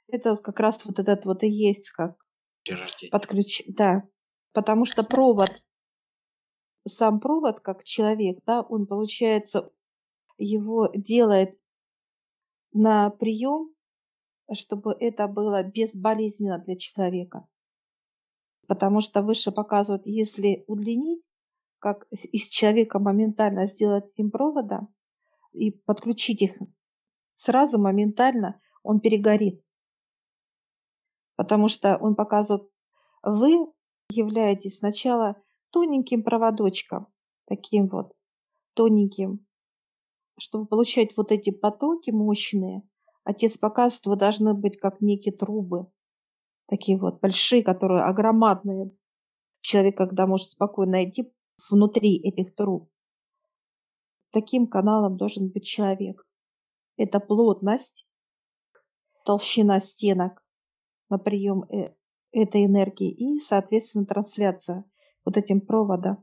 Это 0.07 0.33
вот 0.33 0.43
как 0.43 0.61
раз 0.61 0.85
вот 0.85 0.99
этот 0.99 1.25
вот 1.25 1.43
и 1.43 1.49
есть 1.49 1.89
как 1.91 2.27
подключ... 3.11 3.63
Да, 3.67 4.07
потому 4.53 4.85
что 4.85 5.03
провод, 5.03 5.51
сам 6.87 7.21
провод 7.21 7.61
как 7.61 7.85
человек, 7.85 8.39
да, 8.45 8.61
он 8.61 8.87
получается, 8.87 9.73
его 10.37 10.91
делает 10.95 11.59
на 12.73 13.09
прием, 13.09 13.75
чтобы 14.53 14.95
это 15.01 15.27
было 15.27 15.63
безболезненно 15.63 16.59
для 16.59 16.77
человека. 16.77 17.49
Потому 18.67 19.01
что 19.01 19.23
выше 19.23 19.53
показывают, 19.53 20.07
если 20.07 20.65
удлинить, 20.67 21.23
как 21.79 22.07
из- 22.11 22.49
человека 22.49 22.99
моментально 22.99 23.67
сделать 23.67 24.11
этим 24.11 24.31
провода 24.31 24.87
и 25.55 25.71
подключить 25.71 26.43
их 26.43 26.59
сразу 27.35 27.79
моментально, 27.79 28.61
он 28.83 29.01
перегорит. 29.01 29.63
Потому 31.37 31.69
что 31.69 31.97
он 31.97 32.15
показывает, 32.15 32.69
вы 33.23 33.73
являетесь 34.11 34.79
сначала 34.79 35.37
тоненьким 35.71 36.23
проводочком, 36.23 37.09
таким 37.47 37.89
вот 37.89 38.13
тоненьким, 38.75 39.47
чтобы 40.39 40.67
получать 40.67 41.17
вот 41.17 41.33
эти 41.33 41.51
потоки 41.51 42.11
мощные, 42.11 42.83
отец 43.25 43.59
показывает, 43.59 44.07
вы 44.07 44.17
должны 44.17 44.55
быть 44.55 44.79
как 44.79 45.01
некие 45.01 45.35
трубы, 45.35 45.87
такие 46.69 46.99
вот 46.99 47.21
большие, 47.21 47.63
которые 47.63 48.05
огромадные. 48.05 48.91
Человек, 49.61 49.97
когда 49.97 50.27
может 50.27 50.51
спокойно 50.51 51.09
идти 51.09 51.33
внутри 51.71 52.19
этих 52.19 52.55
труб, 52.55 52.91
таким 54.35 54.67
каналом 54.67 55.17
должен 55.17 55.49
быть 55.49 55.65
человек. 55.65 56.27
Это 56.97 57.21
плотность, 57.21 58.07
толщина 59.25 59.81
стенок 59.81 60.45
на 61.09 61.19
прием 61.19 61.63
э- 61.71 61.95
этой 62.33 62.67
энергии 62.67 63.11
и, 63.11 63.39
соответственно, 63.39 64.07
трансляция 64.07 64.85
вот 65.25 65.37
этим 65.37 65.61
провода. 65.61 66.23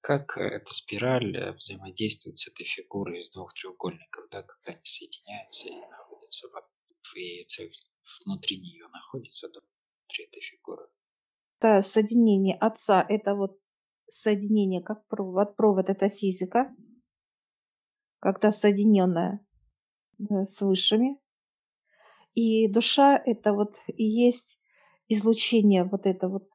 как 0.00 0.36
эта 0.38 0.72
спираль 0.72 1.36
э, 1.36 1.52
взаимодействует 1.52 2.38
с 2.38 2.46
этой 2.46 2.64
фигурой 2.64 3.20
из 3.20 3.30
двух 3.30 3.52
треугольников, 3.54 4.28
да, 4.30 4.42
когда 4.42 4.72
они 4.72 4.84
соединяются 4.84 5.66
и 5.66 5.74
находятся 5.74 6.48
в, 6.48 7.16
и 7.16 7.46
внутри 8.24 8.60
нее 8.60 8.86
находится, 8.88 9.48
да, 9.48 9.60
внутри 9.60 10.24
этой 10.26 10.40
фигуры. 10.40 10.86
Это 11.58 11.82
соединение 11.82 12.56
отца, 12.56 13.04
это 13.08 13.34
вот 13.34 13.58
соединение 14.08 14.82
как 14.82 15.06
провод. 15.08 15.56
Провод 15.56 15.90
это 15.90 16.08
физика, 16.08 16.74
когда 18.20 18.50
соединенная 18.50 19.44
с 20.18 20.60
высшими. 20.60 21.18
И 22.34 22.68
душа 22.68 23.16
это 23.16 23.52
вот 23.52 23.80
и 23.86 24.04
есть 24.04 24.60
излучение, 25.08 25.84
вот 25.84 26.06
эта 26.06 26.28
вот 26.28 26.48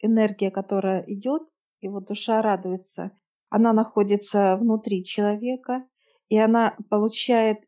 энергия, 0.00 0.50
которая 0.50 1.04
идет, 1.06 1.42
и 1.80 1.88
вот 1.88 2.06
душа 2.06 2.42
радуется. 2.42 3.12
Она 3.48 3.72
находится 3.72 4.56
внутри 4.56 5.04
человека, 5.04 5.86
и 6.28 6.38
она 6.38 6.76
получает, 6.88 7.58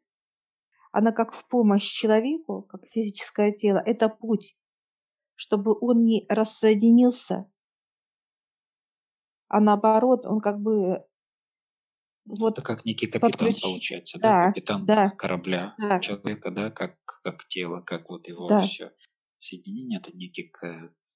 она 0.92 1.12
как 1.12 1.32
в 1.32 1.48
помощь 1.48 1.90
человеку, 1.90 2.62
как 2.62 2.86
физическое 2.86 3.52
тело, 3.52 3.82
это 3.84 4.08
путь, 4.08 4.56
чтобы 5.34 5.76
он 5.80 6.04
не 6.04 6.26
рассоединился, 6.28 7.50
а 9.52 9.60
наоборот, 9.60 10.24
он 10.24 10.40
как 10.40 10.60
бы 10.60 11.04
вот 12.24 12.58
это 12.58 12.62
как 12.62 12.84
некий 12.84 13.06
капитан 13.06 13.30
подключ... 13.30 13.62
получается, 13.62 14.18
да, 14.18 14.28
да 14.28 14.48
капитан 14.48 14.84
да, 14.84 15.10
корабля 15.10 15.74
да. 15.78 16.00
человека, 16.00 16.50
да, 16.50 16.70
как 16.70 16.96
как 17.22 17.46
тело, 17.46 17.80
как 17.80 18.08
вот 18.08 18.28
его 18.28 18.46
да. 18.46 18.62
все 18.62 18.92
соединение, 19.38 19.98
это 19.98 20.16
некий 20.16 20.52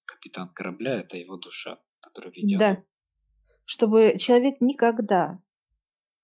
капитан 0.04 0.48
корабля, 0.52 1.00
это 1.00 1.16
его 1.16 1.36
душа, 1.36 1.80
которая 2.00 2.32
ведет. 2.32 2.58
Да. 2.58 2.82
Чтобы 3.64 4.16
человек 4.18 4.60
никогда, 4.60 5.42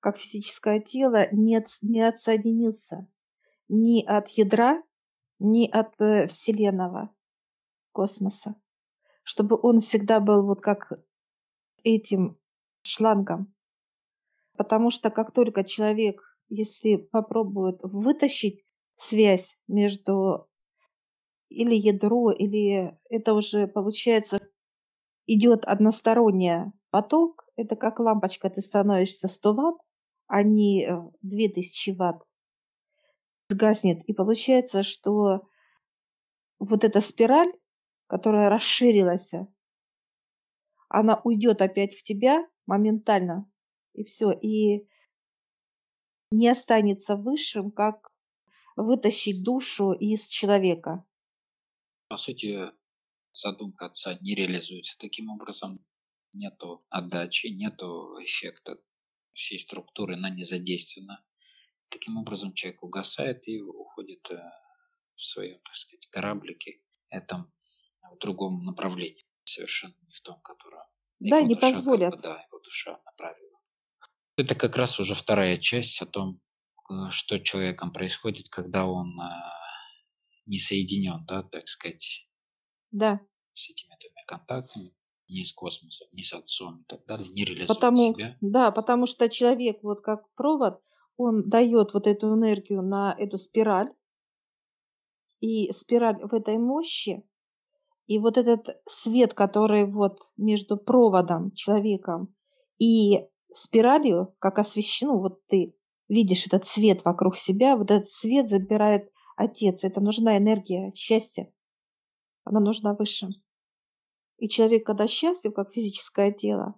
как 0.01 0.17
физическое 0.17 0.81
тело, 0.81 1.29
не, 1.33 1.57
от, 1.57 1.67
не 1.83 2.01
отсоединился 2.03 3.09
ни 3.69 4.05
от 4.05 4.29
ядра, 4.29 4.83
ни 5.39 5.69
от 5.69 6.01
э, 6.01 6.27
Вселенного, 6.29 7.15
космоса. 7.93 8.55
Чтобы 9.25 9.59
он 9.61 9.81
всегда 9.81 10.21
был 10.21 10.45
вот 10.45 10.61
как 10.61 10.93
этим 11.83 12.39
шлангом. 12.83 13.55
Потому 14.57 14.91
что 14.91 15.11
как 15.11 15.33
только 15.33 15.65
человек, 15.65 16.23
если 16.49 16.97
попробует 16.97 17.81
вытащить 17.83 18.65
связь 18.97 19.57
между 19.69 20.49
или 21.49 21.75
ядро, 21.75 22.31
или 22.31 22.99
это 23.11 23.35
уже 23.35 23.67
получается 23.67 24.41
идет 25.27 25.65
односторонний 25.65 26.73
поток, 26.91 27.47
это 27.57 27.77
как 27.77 28.01
лампочка, 28.01 28.51
ты 28.51 28.61
становишься 28.61 29.29
100 29.29 29.55
ватт, 29.55 29.77
а 30.27 30.43
не 30.43 30.89
2000 31.23 31.91
э, 31.91 31.95
ватт, 31.95 32.23
гаснет. 33.51 34.03
И 34.05 34.13
получается, 34.13 34.83
что 34.83 35.43
вот 36.59 36.85
эта 36.85 37.01
спираль, 37.01 37.53
которая 38.07 38.49
расширилась, 38.49 39.33
она 40.89 41.21
уйдет 41.25 41.63
опять 41.63 41.95
в 41.95 42.03
тебя 42.03 42.47
моментально, 42.67 43.51
и 43.95 44.05
все, 44.05 44.33
и 44.33 44.87
не 46.31 46.49
останется 46.49 47.17
высшим, 47.17 47.71
как 47.71 48.13
вытащить 48.77 49.45
душу 49.45 49.93
из 49.93 50.29
человека. 50.29 51.05
По 52.09 52.17
сути, 52.17 52.71
задумка 53.33 53.87
отца 53.87 54.19
не 54.21 54.35
реализуется 54.35 54.97
таким 54.99 55.31
образом. 55.31 55.85
Нету 56.33 56.85
отдачи, 56.89 57.49
нету 57.49 58.17
эффекта 58.21 58.79
всей 59.35 59.59
структуры, 59.59 60.15
она 60.15 60.31
не 60.31 60.45
задействована. 60.45 61.23
Таким 61.91 62.17
образом, 62.17 62.55
человек 62.55 62.83
угасает 62.83 63.47
и 63.49 63.61
уходит 63.61 64.31
э, 64.31 64.41
в 65.15 65.23
своем, 65.23 65.61
так 65.63 65.77
сказать, 65.77 66.07
кораблике, 66.09 66.81
этом 67.11 67.53
в 68.11 68.19
другом 68.19 68.65
направлении, 68.65 69.27
совершенно 69.45 69.95
не 70.07 70.15
в 70.15 70.21
том, 70.23 70.41
которое 70.41 70.87
да, 71.21 71.43
не 71.43 71.55
душа, 71.55 71.73
позволят. 71.73 72.13
Как 72.13 72.21
бы, 72.21 72.23
да, 72.23 72.43
его 72.43 72.59
душа 72.61 73.01
направила. 73.05 73.52
Это 74.43 74.57
как 74.57 74.77
раз 74.77 74.99
уже 74.99 75.15
вторая 75.15 75.57
часть 75.57 76.03
о 76.03 76.07
том, 76.07 76.41
э, 76.91 77.11
что 77.11 77.39
человеком 77.39 77.93
происходит, 77.93 78.49
когда 78.49 78.87
он 78.87 79.11
э, 79.21 79.25
не 80.47 80.59
соединен, 80.59 81.25
да, 81.29 81.45
так 81.45 81.69
сказать, 81.69 82.27
да. 82.91 83.21
с 83.55 83.71
этими 83.71 83.97
двумя 84.01 84.25
контактами, 84.27 84.97
ни 85.29 85.45
с 85.45 85.53
космосом, 85.53 86.09
ни 86.11 86.23
с 86.23 86.33
отцом 86.33 86.81
и 86.81 86.85
так 86.89 87.05
далее, 87.07 87.29
не 87.29 87.45
реализует 87.45 87.69
потому, 87.69 88.15
себя. 88.15 88.37
Да, 88.41 88.73
потому 88.73 89.07
что 89.07 89.29
человек, 89.29 89.79
вот 89.85 90.01
как 90.01 90.25
провод, 90.35 90.81
он 91.17 91.49
дает 91.49 91.95
вот 91.95 92.09
эту 92.09 92.35
энергию 92.35 92.83
на 92.83 93.15
эту 93.17 93.39
спираль, 93.39 93.93
и 95.39 95.71
спираль 95.71 96.19
в 96.21 96.35
этой 96.35 96.59
мощи, 96.59 97.23
и 98.09 98.19
вот 98.19 98.39
этот 98.39 98.67
свет, 98.89 99.35
который 99.35 99.85
вот 99.85 100.19
между 100.37 100.77
проводом, 100.77 101.53
человеком 101.53 102.35
и 102.81 103.21
спиралью, 103.57 104.35
как 104.39 104.59
освещено, 104.59 105.19
вот 105.19 105.45
ты 105.47 105.75
видишь 106.09 106.47
этот 106.47 106.65
свет 106.65 107.05
вокруг 107.05 107.37
себя, 107.37 107.77
вот 107.77 107.91
этот 107.91 108.11
свет 108.11 108.49
забирает 108.49 109.11
Отец. 109.37 109.83
Это 109.85 110.01
нужна 110.01 110.37
энергия 110.37 110.93
счастья. 110.95 111.51
Она 112.45 112.61
нужна 112.61 112.95
высшим. 112.95 113.31
И 114.39 114.49
человек, 114.49 114.85
когда 114.85 115.07
счастлив, 115.07 115.55
как 115.55 115.73
физическое 115.73 116.33
тело, 116.33 116.75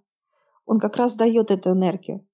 он 0.66 0.78
как 0.78 0.96
раз 0.96 1.14
дает 1.16 1.50
эту 1.50 1.70
энергию. 1.70 2.26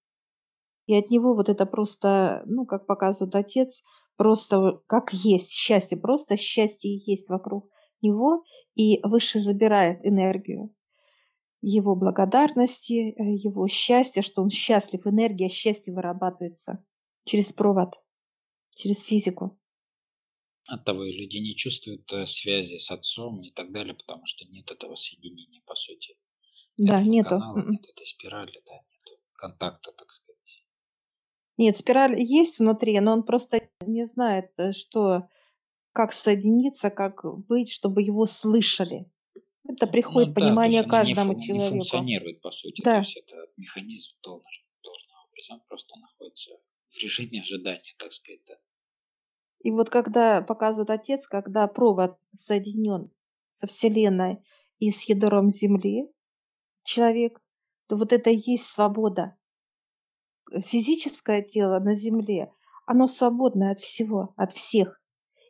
И 0.87 0.95
от 0.95 1.11
него 1.11 1.35
вот 1.35 1.49
это 1.49 1.67
просто, 1.67 2.43
ну, 2.47 2.67
как 2.67 2.87
показывает 2.87 3.35
отец, 3.35 3.83
просто 4.17 4.83
как 4.87 5.13
есть 5.13 5.51
счастье, 5.53 5.97
просто 5.97 6.37
счастье 6.37 6.97
есть 6.97 7.29
вокруг 7.29 7.71
него, 8.03 8.43
и 8.75 9.01
выше 9.05 9.41
забирает 9.41 10.05
энергию 10.05 10.75
его 11.63 11.95
благодарности, 11.95 13.15
э, 13.17 13.35
его 13.37 13.69
счастья, 13.69 14.23
что 14.23 14.43
он 14.43 14.51
счастлив, 14.51 15.07
энергия 15.07 15.49
счастья 15.49 15.93
вырабатывается 15.93 16.85
через 17.25 17.53
провод, 17.53 18.01
через 18.75 19.03
физику. 19.03 19.59
Оттого 20.67 21.05
и 21.05 21.13
люди 21.13 21.37
не 21.39 21.57
чувствуют 21.57 22.13
э, 22.13 22.27
связи 22.27 22.77
с 22.77 22.91
отцом 22.91 23.41
и 23.43 23.51
так 23.51 23.73
далее, 23.73 23.95
потому 23.95 24.27
что 24.27 24.45
нет 24.47 24.71
этого 24.71 24.95
соединения, 24.95 25.63
по 25.67 25.75
сути. 25.75 26.17
Да, 26.77 26.97
этого 26.97 27.09
нету. 27.09 27.29
Канала, 27.31 27.71
нет 27.71 27.85
этой 27.87 28.07
спирали, 28.07 28.63
да, 28.65 28.73
нет 28.73 29.21
контакта, 29.35 29.93
так 29.93 30.13
сказать. 30.13 30.65
Нет, 31.57 31.77
спираль 31.77 32.19
есть 32.19 32.59
внутри, 32.59 32.99
но 33.01 33.13
он 33.13 33.23
просто 33.23 33.69
не 33.87 34.07
знает, 34.07 34.53
э, 34.57 34.73
что 34.73 35.29
как 35.93 36.13
соединиться, 36.13 36.91
как 36.91 37.23
быть, 37.49 37.71
чтобы 37.71 38.03
его 38.03 38.27
слышали. 38.27 39.11
Это 39.69 39.87
приходит 39.87 40.31
ну, 40.31 40.35
понимание 40.35 40.83
да, 40.83 40.89
каждому 40.89 41.35
не, 41.35 41.41
человеку. 41.41 41.75
Не 41.75 41.81
функционирует, 41.81 42.41
по 42.41 42.51
сути. 42.51 42.83
Да. 42.83 42.95
То 42.95 42.99
есть 43.01 43.17
это 43.17 43.37
механизм 43.57 44.17
должен, 44.23 44.47
должным 44.83 45.17
образом 45.29 45.63
просто 45.69 45.99
находится 45.99 46.51
в 46.91 47.03
режиме 47.03 47.43
ожидания, 47.43 47.95
так 47.99 48.13
сказать. 48.13 48.41
Да. 48.49 48.55
И 49.63 49.71
вот 49.71 49.91
когда 49.91 50.41
показывает 50.41 50.91
отец, 50.91 51.27
когда 51.27 51.67
провод 51.69 52.17
соединен 52.35 53.11
со 53.51 53.67
Вселенной 53.67 54.43
и 54.79 54.91
с 54.91 55.03
ядром 55.09 55.51
Земли, 55.51 56.09
человек, 56.83 57.41
то 57.87 57.97
вот 57.97 58.13
это 58.13 58.31
и 58.31 58.37
есть 58.37 58.67
свобода. 58.67 59.37
Физическое 60.51 61.43
тело 61.43 61.79
на 61.79 61.93
Земле, 61.93 62.53
оно 62.87 63.07
свободное 63.07 63.73
от 63.73 63.79
всего, 63.79 64.33
от 64.37 64.53
всех. 64.53 65.01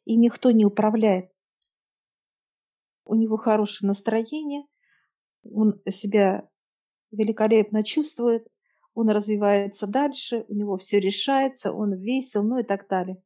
И 0.04 0.16
никто 0.16 0.50
не 0.50 0.64
управляет. 0.64 1.30
У 3.10 3.16
него 3.16 3.36
хорошее 3.36 3.88
настроение, 3.88 4.62
он 5.42 5.82
себя 5.90 6.48
великолепно 7.10 7.82
чувствует, 7.82 8.46
он 8.94 9.10
развивается 9.10 9.88
дальше, 9.88 10.44
у 10.46 10.54
него 10.54 10.76
все 10.76 11.00
решается, 11.00 11.72
он 11.72 11.92
весел, 11.94 12.44
ну 12.44 12.60
и 12.60 12.62
так 12.62 12.86
далее. 12.86 13.20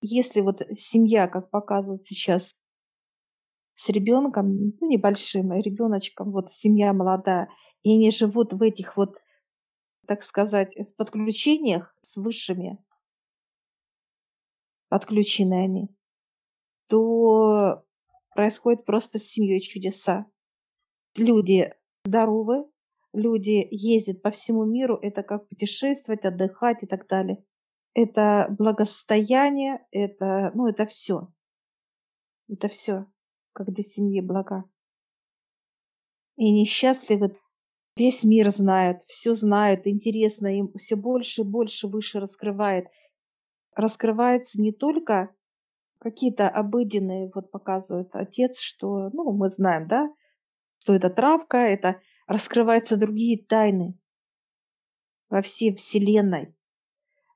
Если 0.00 0.40
вот 0.40 0.60
семья, 0.76 1.28
как 1.28 1.50
показывают 1.50 2.04
сейчас, 2.04 2.50
с 3.76 3.88
ребенком, 3.90 4.74
ну, 4.80 4.90
небольшим 4.90 5.52
ребеночком, 5.52 6.32
вот 6.32 6.50
семья 6.50 6.92
молодая, 6.92 7.48
и 7.84 7.94
они 7.94 8.10
живут 8.10 8.54
в 8.54 8.60
этих 8.60 8.96
вот, 8.96 9.18
так 10.08 10.24
сказать, 10.24 10.74
в 10.76 10.96
подключениях 10.96 11.96
с 12.00 12.16
высшими, 12.16 12.84
подключены 14.88 15.62
они, 15.62 15.88
то 16.88 17.84
происходит 18.34 18.84
просто 18.84 19.18
с 19.18 19.24
семьей 19.24 19.60
чудеса. 19.60 20.26
Люди 21.16 21.72
здоровы, 22.04 22.64
люди 23.12 23.66
ездят 23.70 24.22
по 24.22 24.30
всему 24.30 24.64
миру, 24.64 24.98
это 25.00 25.22
как 25.22 25.48
путешествовать, 25.48 26.24
отдыхать 26.24 26.82
и 26.82 26.86
так 26.86 27.06
далее 27.06 27.44
это 27.94 28.46
благосостояние, 28.58 29.86
это, 29.90 30.50
ну, 30.54 30.68
это 30.68 30.86
все. 30.86 31.28
Это 32.48 32.68
все, 32.68 33.06
как 33.52 33.72
для 33.72 33.84
семьи 33.84 34.20
блага. 34.20 34.64
И 36.36 36.50
несчастливы 36.50 37.38
весь 37.96 38.24
мир 38.24 38.48
знает, 38.50 39.02
все 39.06 39.34
знает, 39.34 39.86
интересно 39.86 40.46
им, 40.58 40.72
все 40.78 40.96
больше 40.96 41.42
и 41.42 41.44
больше 41.44 41.86
выше 41.86 42.20
раскрывает. 42.20 42.86
Раскрывается 43.74 44.60
не 44.60 44.72
только 44.72 45.34
какие-то 46.02 46.48
обыденные, 46.48 47.30
вот 47.32 47.52
показывает 47.52 48.14
отец, 48.16 48.58
что, 48.58 49.10
ну, 49.10 49.32
мы 49.32 49.48
знаем, 49.48 49.86
да, 49.86 50.12
что 50.80 50.94
это 50.94 51.10
травка, 51.10 51.58
это 51.58 52.02
раскрываются 52.26 52.96
другие 52.96 53.40
тайны 53.40 53.96
во 55.30 55.42
всей 55.42 55.72
Вселенной. 55.76 56.56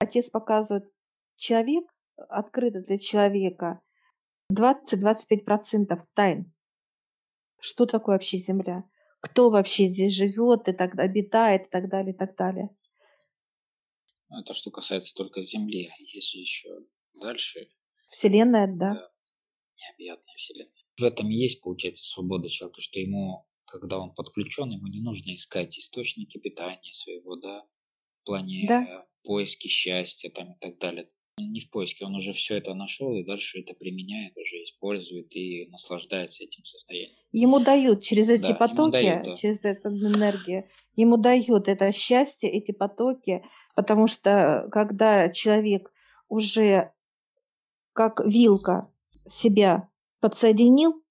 Отец 0.00 0.30
показывает, 0.30 0.92
человек, 1.36 1.86
открыто 2.16 2.80
для 2.80 2.98
человека, 2.98 3.80
20-25% 4.52 6.02
тайн. 6.12 6.52
Что 7.60 7.86
такое 7.86 8.16
вообще 8.16 8.36
Земля? 8.36 8.82
Кто 9.20 9.50
вообще 9.50 9.86
здесь 9.86 10.12
живет 10.12 10.68
и 10.68 10.72
так 10.72 10.96
обитает 10.98 11.68
и 11.68 11.70
так 11.70 11.88
далее, 11.88 12.12
и 12.12 12.16
так 12.16 12.34
далее. 12.36 12.76
Это 14.28 14.54
что 14.54 14.72
касается 14.72 15.14
только 15.14 15.40
Земли. 15.42 15.92
Если 15.98 16.38
еще 16.38 16.80
дальше. 17.14 17.68
Вселенная, 18.06 18.66
да. 18.66 18.94
да 18.94 19.10
необъятная 19.86 20.34
Вселенная. 20.36 20.72
В 20.98 21.04
этом 21.04 21.30
и 21.30 21.34
есть, 21.34 21.62
получается, 21.62 22.04
свобода 22.04 22.48
человека, 22.48 22.80
что 22.80 22.98
ему, 22.98 23.46
когда 23.66 23.98
он 23.98 24.14
подключен, 24.14 24.70
ему 24.70 24.86
не 24.86 25.00
нужно 25.00 25.34
искать 25.34 25.78
источники 25.78 26.38
питания 26.38 26.92
своего, 26.92 27.36
да, 27.36 27.62
в 28.22 28.26
плане 28.26 28.64
да. 28.66 29.06
поиски 29.22 29.68
счастья 29.68 30.30
там 30.30 30.52
и 30.52 30.58
так 30.58 30.78
далее 30.78 31.08
не 31.38 31.60
в 31.60 31.70
поиске, 31.70 32.06
он 32.06 32.14
уже 32.14 32.32
все 32.32 32.56
это 32.56 32.74
нашел 32.74 33.14
и 33.14 33.24
дальше 33.24 33.60
это 33.60 33.74
применяет, 33.74 34.36
уже 34.38 34.56
использует 34.62 35.34
и 35.36 35.68
наслаждается 35.70 36.44
этим 36.44 36.64
состоянием. 36.64 37.18
Ему 37.32 37.60
дают 37.60 38.02
через 38.02 38.30
эти 38.30 38.52
да, 38.52 38.54
потоки, 38.54 38.92
дают, 38.92 39.24
да. 39.24 39.34
через 39.34 39.64
эту 39.64 39.90
энергию, 39.90 40.68
ему 40.94 41.18
дают 41.18 41.68
это 41.68 41.92
счастье, 41.92 42.50
эти 42.50 42.72
потоки, 42.72 43.44
потому 43.74 44.06
что 44.06 44.66
когда 44.72 45.28
человек 45.28 45.92
уже 46.28 46.92
как 47.96 48.20
вилка 48.24 48.88
себя 49.26 49.88
подсоединил 50.20 51.02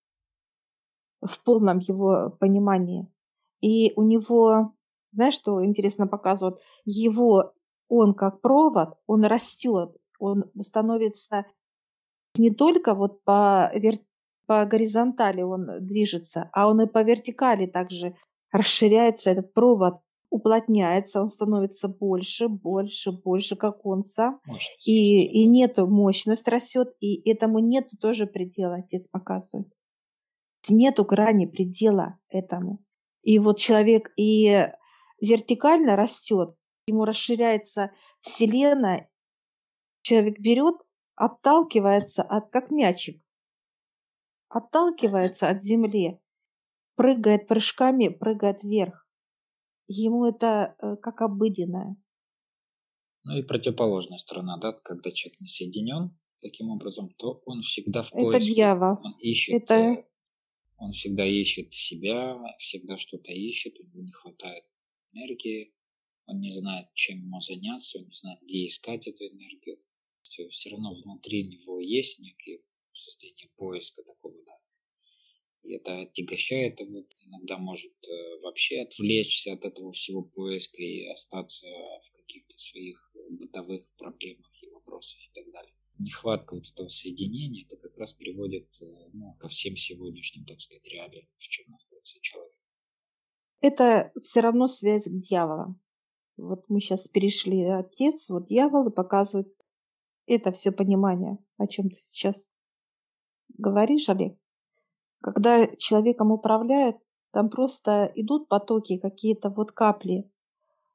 в 1.22 1.44
полном 1.44 1.80
его 1.80 2.30
понимании, 2.40 3.12
и 3.60 3.92
у 3.96 4.04
него, 4.04 4.74
знаешь, 5.12 5.34
что 5.34 5.66
интересно 5.66 6.06
показывает, 6.06 6.60
его 6.86 7.54
он 7.90 8.14
как 8.14 8.40
провод, 8.42 8.98
он 9.08 9.26
растет, 9.26 9.98
он 10.20 10.46
становится 10.62 11.46
не 12.38 12.52
только 12.52 12.94
вот 12.94 13.24
по, 13.24 13.72
вер... 13.74 13.96
по 14.46 14.66
горизонтали 14.66 15.42
он 15.42 15.86
движется, 15.86 16.50
а 16.54 16.70
он 16.70 16.82
и 16.82 16.86
по 16.86 17.02
вертикали 17.02 17.66
также 17.66 18.16
расширяется 18.52 19.32
этот 19.32 19.54
провод, 19.54 20.02
уплотняется, 20.30 21.22
он 21.22 21.30
становится 21.30 21.88
больше, 21.88 22.48
больше, 22.48 23.12
больше, 23.24 23.56
как 23.56 23.86
он 23.86 24.04
сам. 24.04 24.42
И, 24.86 25.26
и 25.26 25.46
нету, 25.48 25.88
мощность 25.88 26.48
растет, 26.48 26.90
и 27.00 27.30
этому 27.30 27.60
нету 27.60 27.98
тоже 27.98 28.26
предела, 28.28 28.76
отец 28.76 29.08
показывает. 29.08 29.68
Нету 30.70 31.06
грани 31.06 31.46
предела 31.46 32.20
этому. 32.30 32.84
И 33.24 33.40
вот 33.40 33.60
человек 33.60 34.12
и 34.18 34.68
вертикально 35.22 35.96
растет, 35.96 36.56
ему 36.88 37.06
расширяется 37.06 37.92
Вселенная, 38.20 39.10
Человек 40.06 40.38
берет, 40.38 40.76
отталкивается 41.16 42.22
от, 42.22 42.52
как 42.52 42.70
мячик, 42.70 43.18
отталкивается 44.50 45.50
от 45.50 45.64
земли, 45.64 46.20
прыгает 46.94 47.48
прыжками, 47.48 48.10
прыгает 48.10 48.62
вверх. 48.62 49.05
Ему 49.88 50.26
это 50.26 50.76
э, 50.82 50.96
как 50.98 51.22
обыденное. 51.22 51.96
Ну 53.24 53.38
и 53.38 53.44
противоположная 53.44 54.18
сторона, 54.18 54.58
да, 54.58 54.74
когда 54.74 55.12
человек 55.12 55.42
не 55.42 55.48
соединен 55.48 56.18
таким 56.42 56.70
образом, 56.70 57.10
то 57.18 57.42
он 57.46 57.62
всегда 57.62 58.02
в 58.04 58.12
поиске. 58.12 58.38
Это 58.38 58.46
дьявол. 58.46 58.98
Он 59.04 59.18
ищет, 59.20 59.64
это... 59.64 59.74
Э, 59.74 60.06
он 60.78 60.92
всегда 60.92 61.26
ищет 61.26 61.74
себя, 61.74 62.38
всегда 62.60 62.98
что-то 62.98 63.32
ищет, 63.32 63.80
у 63.80 63.84
него 63.84 64.02
не 64.02 64.12
хватает 64.12 64.66
энергии, 65.14 65.74
он 66.26 66.40
не 66.40 66.54
знает, 66.54 66.88
чем 66.94 67.20
ему 67.20 67.40
заняться, 67.40 68.00
он 68.00 68.06
не 68.06 68.14
знает, 68.14 68.40
где 68.42 68.66
искать 68.66 69.08
эту 69.08 69.24
энергию 69.26 69.78
все, 70.26 70.50
все 70.50 70.72
равно 70.72 70.94
внутри 70.96 71.48
него 71.48 71.80
есть 71.80 72.20
некие 72.20 72.62
состояние 72.94 73.50
поиска 73.56 74.04
такого, 74.04 74.36
да. 74.46 74.54
И 75.66 75.74
это 75.74 76.02
отягощает 76.02 76.80
его, 76.80 77.06
иногда 77.26 77.58
может 77.58 77.94
э, 78.08 78.40
вообще 78.42 78.82
отвлечься 78.82 79.54
от 79.54 79.66
этого 79.66 79.92
всего 79.94 80.22
поиска 80.22 80.82
и 80.82 81.08
остаться 81.08 81.68
в 81.68 82.18
каких-то 82.18 82.58
своих 82.58 83.12
бытовых 83.32 83.84
проблемах 83.98 84.52
и 84.62 84.70
вопросах 84.70 85.20
и 85.20 85.32
так 85.34 85.52
далее. 85.52 85.74
Нехватка 85.98 86.56
вот 86.56 86.70
этого 86.70 86.90
соединения, 86.90 87.66
это 87.66 87.78
как 87.78 87.98
раз 87.98 88.14
приводит 88.14 88.70
э, 88.82 88.86
ну, 89.14 89.34
ко 89.40 89.48
всем 89.48 89.76
сегодняшним, 89.76 90.46
так 90.46 90.62
сказать, 90.62 90.86
реалиям, 90.86 91.28
в 91.38 91.48
чем 91.48 91.72
находится 91.72 92.20
человек. 92.22 92.60
Это 93.62 94.12
все 94.22 94.42
равно 94.42 94.68
связь 94.68 95.06
к 95.06 95.20
дьяволам. 95.20 95.82
Вот 96.38 96.66
мы 96.70 96.80
сейчас 96.80 97.08
перешли 97.08 97.64
отец, 97.64 98.30
вот 98.30 98.48
дьявол 98.50 98.92
показывает 98.92 99.48
это 100.28 100.52
все 100.52 100.72
понимание, 100.72 101.38
о 101.58 101.66
чем 101.68 101.90
ты 101.90 101.98
сейчас 102.00 102.50
говоришь, 103.58 104.10
Олег. 104.10 104.38
Когда 105.22 105.68
человеком 105.78 106.32
управляет, 106.32 106.98
там 107.32 107.50
просто 107.50 108.12
идут 108.16 108.48
потоки, 108.48 108.98
какие-то 108.98 109.50
вот 109.50 109.72
капли 109.72 110.30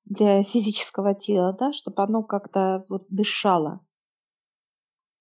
для 0.05 0.43
физического 0.43 1.15
тела, 1.15 1.57
да, 1.59 1.73
чтобы 1.73 2.03
оно 2.03 2.23
как-то 2.23 2.83
вот 2.89 3.07
дышало. 3.09 3.81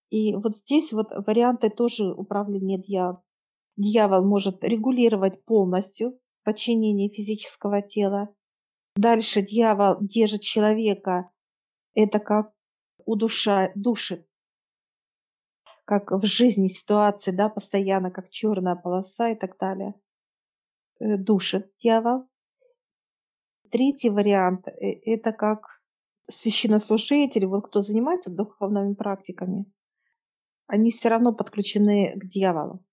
И 0.09 0.35
вот 0.35 0.55
здесь 0.55 0.91
вот 0.93 1.11
варианты 1.27 1.69
тоже 1.69 2.11
управления 2.11 2.79
дьяволом. 2.81 3.21
Дьявол 3.77 4.25
может 4.25 4.63
регулировать 4.63 5.45
полностью 5.45 6.19
подчинение 6.43 7.09
физического 7.09 7.81
тела. 7.81 8.29
Дальше 8.95 9.41
дьявол 9.41 9.97
держит 10.01 10.41
человека, 10.41 11.31
это 11.93 12.19
как 12.19 12.51
удуша, 13.05 13.71
душит. 13.75 14.28
Как 15.89 16.11
в 16.11 16.23
жизни 16.23 16.67
ситуации, 16.67 17.31
да, 17.31 17.49
постоянно, 17.49 18.11
как 18.11 18.29
черная 18.29 18.75
полоса 18.75 19.29
и 19.29 19.35
так 19.35 19.57
далее. 19.57 19.95
Э, 20.99 21.17
душит 21.17 21.73
дьявол. 21.81 22.29
Третий 23.71 24.11
вариант 24.11 24.67
э,– 24.67 24.71
это 25.05 25.31
как 25.31 25.81
священнослужители, 26.29 27.45
вот 27.45 27.65
кто 27.65 27.81
занимается 27.81 28.29
духовными 28.31 28.93
практиками, 28.93 29.65
они 30.67 30.91
все 30.91 31.09
равно 31.09 31.33
подключены 31.33 32.13
к 32.15 32.23
дьяволу. 32.23 32.85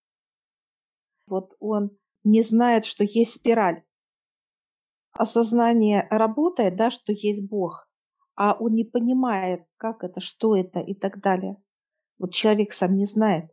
Вот 1.26 1.54
он 1.60 1.90
не 2.24 2.40
знает, 2.40 2.86
что 2.86 3.04
есть 3.04 3.34
спираль. 3.34 3.82
Осознание 5.12 6.08
работает, 6.08 6.76
да, 6.76 6.88
что 6.88 7.12
есть 7.12 7.46
Бог 7.46 7.90
а 8.36 8.52
он 8.52 8.74
не 8.74 8.84
понимает, 8.84 9.64
как 9.78 10.04
это, 10.04 10.20
что 10.20 10.56
это 10.56 10.80
и 10.80 10.94
так 10.94 11.20
далее. 11.20 11.56
Вот 12.18 12.32
человек 12.32 12.72
сам 12.72 12.96
не 12.96 13.04
знает. 13.04 13.50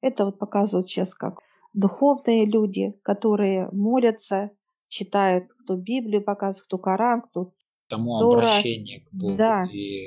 Это 0.00 0.24
вот 0.24 0.38
показывают 0.38 0.88
сейчас 0.88 1.14
как 1.14 1.40
духовные 1.72 2.44
люди, 2.44 2.92
которые 3.02 3.68
молятся, 3.72 4.50
читают, 4.88 5.52
кто 5.52 5.76
Библию 5.76 6.22
показывает, 6.22 6.66
кто 6.66 6.78
Коран, 6.78 7.22
кто 7.22 7.52
Само 7.90 8.20
Тора. 8.20 8.38
обращение 8.38 9.00
к 9.00 9.12
Богу 9.12 9.36
да. 9.36 9.66
и 9.72 10.06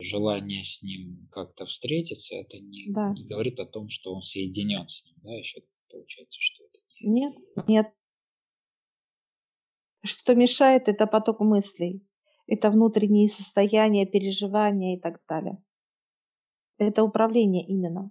желание 0.00 0.64
с 0.64 0.82
Ним 0.82 1.28
как-то 1.32 1.64
встретиться, 1.64 2.34
это 2.34 2.58
не, 2.58 2.92
да. 2.92 3.12
не 3.12 3.24
говорит 3.24 3.58
о 3.58 3.66
том, 3.66 3.88
что 3.88 4.14
он 4.14 4.22
соединен 4.22 4.88
с 4.88 5.04
Ним, 5.04 5.16
да, 5.22 5.32
еще 5.32 5.62
получается, 5.90 6.38
что 6.40 6.64
это 6.64 6.78
Нет, 7.00 7.34
нет. 7.66 7.86
Что 10.04 10.34
мешает, 10.34 10.88
это 10.88 11.06
поток 11.06 11.40
мыслей 11.40 12.06
это 12.46 12.70
внутренние 12.70 13.28
состояния, 13.28 14.06
переживания 14.06 14.96
и 14.96 15.00
так 15.00 15.20
далее. 15.28 15.58
Это 16.78 17.02
управление 17.02 17.66
именно. 17.66 18.10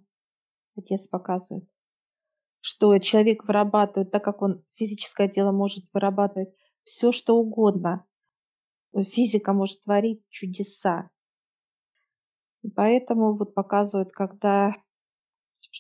Отец 0.76 1.08
показывает, 1.08 1.70
что 2.60 2.98
человек 3.00 3.46
вырабатывает, 3.46 4.12
так 4.12 4.24
как 4.24 4.42
он 4.42 4.66
физическое 4.74 5.30
тело 5.30 5.52
может 5.52 5.86
вырабатывать 5.94 6.50
все, 6.84 7.12
что 7.12 7.38
угодно. 7.38 8.06
Физика 8.96 9.54
может 9.54 9.82
творить 9.82 10.24
чудеса. 10.30 11.10
И 12.64 12.70
поэтому 12.70 13.34
вот 13.34 13.54
показывают, 13.54 14.12
когда 14.12 14.76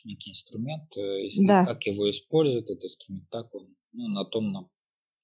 некий 0.04 0.32
инструмент, 0.32 0.95
э, 0.98 1.30
да. 1.48 1.65
как 1.65 1.86
его 1.86 2.10
используют, 2.10 2.69
этот 2.69 2.84
инструмент, 2.84 3.30
так 3.30 3.54
он 3.56 3.76
ну, 3.93 4.08
на 4.10 4.26
том 4.26 4.52
на 4.52 4.69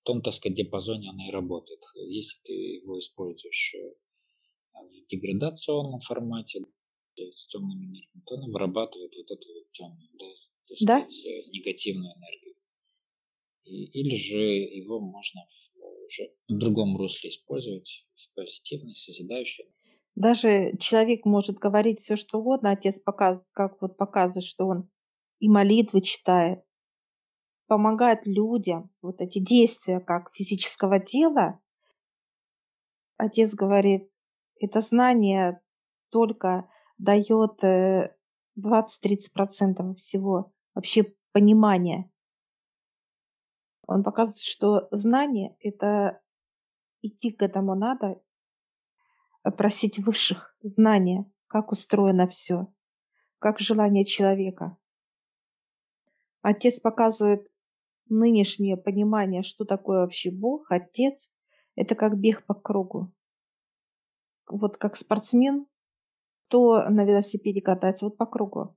в 0.02 0.04
том, 0.04 0.24
так 0.24 0.34
сказать, 0.34 0.58
диапазоне 0.58 1.12
она 1.12 1.28
и 1.28 1.32
работает. 1.32 1.80
Если 2.08 2.39
ты 2.43 2.54
его 2.54 2.97
используешь 2.97 3.76
э, 3.76 3.93
в 4.74 5.08
деградационном 5.08 6.00
формате, 6.00 6.62
с 7.15 7.47
темными 7.47 7.86
энергиями, 7.86 8.24
то 8.26 8.36
она 8.36 8.47
вырабатывает 8.47 9.13
вот 9.15 9.32
эту 9.32 9.54
вот 9.54 9.71
темную, 9.71 10.10
да, 10.13 10.26
так 10.67 10.78
да? 10.82 11.00
сказать, 11.02 11.26
э, 11.26 11.50
негативную 11.52 12.13
энергию. 12.15 12.56
И, 13.63 13.86
или 14.00 14.15
же 14.15 14.39
его 14.39 15.00
можно 15.00 15.41
в 15.41 15.71
уже 16.12 16.32
в 16.50 16.58
другом 16.58 16.97
русле 16.97 17.30
использовать, 17.30 18.06
в 18.15 18.36
позитивной, 18.36 18.95
созидающей. 18.95 19.65
Даже 20.15 20.74
человек 20.78 21.26
может 21.26 21.58
говорить 21.58 22.00
все, 22.00 22.15
что 22.15 22.39
угодно, 22.39 22.71
отец 22.71 23.00
показывает, 23.00 23.50
как 23.54 23.82
вот 23.82 23.97
показывает, 23.97 24.43
что 24.43 24.67
он 24.67 24.89
и 25.39 25.47
молитвы 25.47 26.02
читает, 26.02 26.60
помогает 27.67 28.26
людям, 28.26 28.91
вот 29.02 29.21
эти 29.21 29.39
действия 29.39 30.02
как 30.02 30.34
физического 30.36 31.00
тела, 31.00 31.62
отец 33.17 33.54
говорит, 33.56 34.10
это 34.60 34.82
знание 34.82 35.62
только 36.10 36.69
дает 37.01 37.63
20-30% 37.63 38.11
э, 38.57 39.95
всего 39.95 40.53
вообще 40.75 41.03
понимания. 41.31 42.11
Он 43.87 44.03
показывает, 44.03 44.41
что 44.41 44.87
знание– 44.91 45.55
это 45.59 46.21
идти 47.01 47.31
к 47.31 47.41
этому 47.41 47.75
надо, 47.75 48.21
просить 49.57 49.97
высших 49.97 50.55
знания, 50.61 51.29
как 51.47 51.71
устроено 51.71 52.27
все, 52.27 52.67
как 53.39 53.59
желание 53.59 54.05
человека. 54.05 54.77
Отец 56.43 56.79
показывает 56.79 57.51
нынешнее 58.09 58.77
понимание, 58.77 59.41
что 59.41 59.65
такое 59.65 60.01
вообще 60.01 60.29
Бог, 60.31 60.71
Отец. 60.71 61.31
Это 61.75 61.95
как 61.95 62.19
бег 62.19 62.45
по 62.45 62.53
кругу. 62.53 63.11
Вот 64.47 64.77
как 64.77 64.95
спортсмен, 64.97 65.65
то 66.51 66.89
на 66.89 67.05
велосипеде 67.05 67.61
катается 67.61 68.05
вот 68.05 68.17
по 68.17 68.25
кругу. 68.25 68.75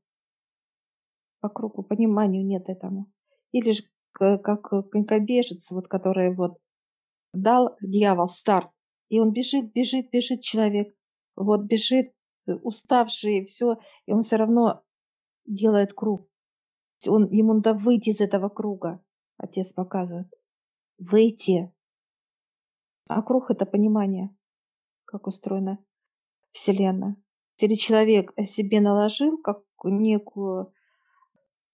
По 1.41 1.49
кругу, 1.49 1.83
пониманию 1.83 2.47
нет 2.47 2.69
этому. 2.69 3.13
Или 3.51 3.73
же 3.73 3.83
как 4.13 4.69
конькобежец, 4.91 5.73
вот 5.73 5.89
который 5.89 6.33
вот 6.33 6.59
дал 7.33 7.77
дьявол 7.83 8.29
старт, 8.29 8.71
и 9.09 9.19
он 9.19 9.33
бежит, 9.33 9.73
бежит, 9.73 10.11
бежит 10.11 10.41
человек, 10.41 10.95
вот 11.35 11.63
бежит, 11.63 12.13
уставший, 12.47 13.39
и 13.39 13.45
все, 13.45 13.79
и 14.07 14.13
он 14.13 14.21
все 14.21 14.37
равно 14.37 14.85
делает 15.45 15.93
круг. 15.95 16.31
Он, 17.09 17.29
ему 17.31 17.55
надо 17.55 17.75
выйти 17.75 18.11
из 18.11 18.21
этого 18.21 18.49
круга, 18.49 19.05
отец 19.37 19.73
показывает. 19.73 20.33
Выйти. 20.99 21.75
А 23.09 23.21
круг– 23.23 23.47
это 23.51 23.67
понимание, 23.67 24.35
как 25.05 25.27
устроена 25.27 25.85
Вселенная. 26.53 27.17
Или 27.65 27.77
человек 27.77 28.35
себе 28.45 28.81
наложил 28.81 29.39
как 29.39 29.63
некую 29.85 30.75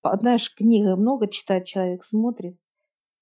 знаешь, 0.03 0.55
книга 0.55 0.94
много 0.94 1.29
читает 1.29 1.66
человек, 1.66 2.05
смотрит 2.05 2.57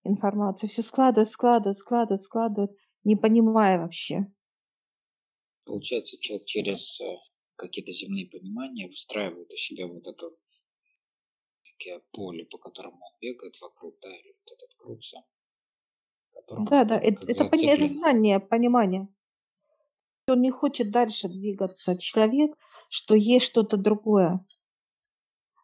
информацию, 0.04 0.68
все 0.68 0.82
складывает, 0.82 1.28
складывает, 1.28 1.78
складывает, 1.78 2.20
складывает, 2.20 2.70
не 3.04 3.16
понимая 3.16 3.78
вообще. 3.78 4.26
Получается, 5.64 6.18
человек 6.20 6.46
через 6.46 7.00
э, 7.00 7.16
какие-то 7.56 7.90
земные 7.92 8.26
понимания 8.26 8.86
выстраивает 8.86 9.50
у 9.50 9.56
себя 9.56 9.86
вот 9.86 10.06
это 10.06 10.30
поле, 12.12 12.44
по 12.44 12.58
которому 12.58 12.96
он 12.96 13.12
бегает 13.20 13.58
вокруг, 13.62 13.96
да, 14.02 14.10
или 14.10 14.34
вот 14.44 14.52
этот 14.52 14.74
круг 14.76 15.02
сам. 15.02 15.24
Да, 16.66 16.84
да, 16.84 16.98
это, 16.98 17.24
это, 17.26 17.44
это 17.44 17.86
знание, 17.86 18.40
понимание. 18.40 19.08
Он 20.28 20.40
не 20.40 20.50
хочет 20.50 20.90
дальше 20.90 21.28
двигаться. 21.28 21.96
Человек, 21.96 22.56
что 22.88 23.14
есть 23.14 23.46
что-то 23.46 23.76
другое. 23.76 24.44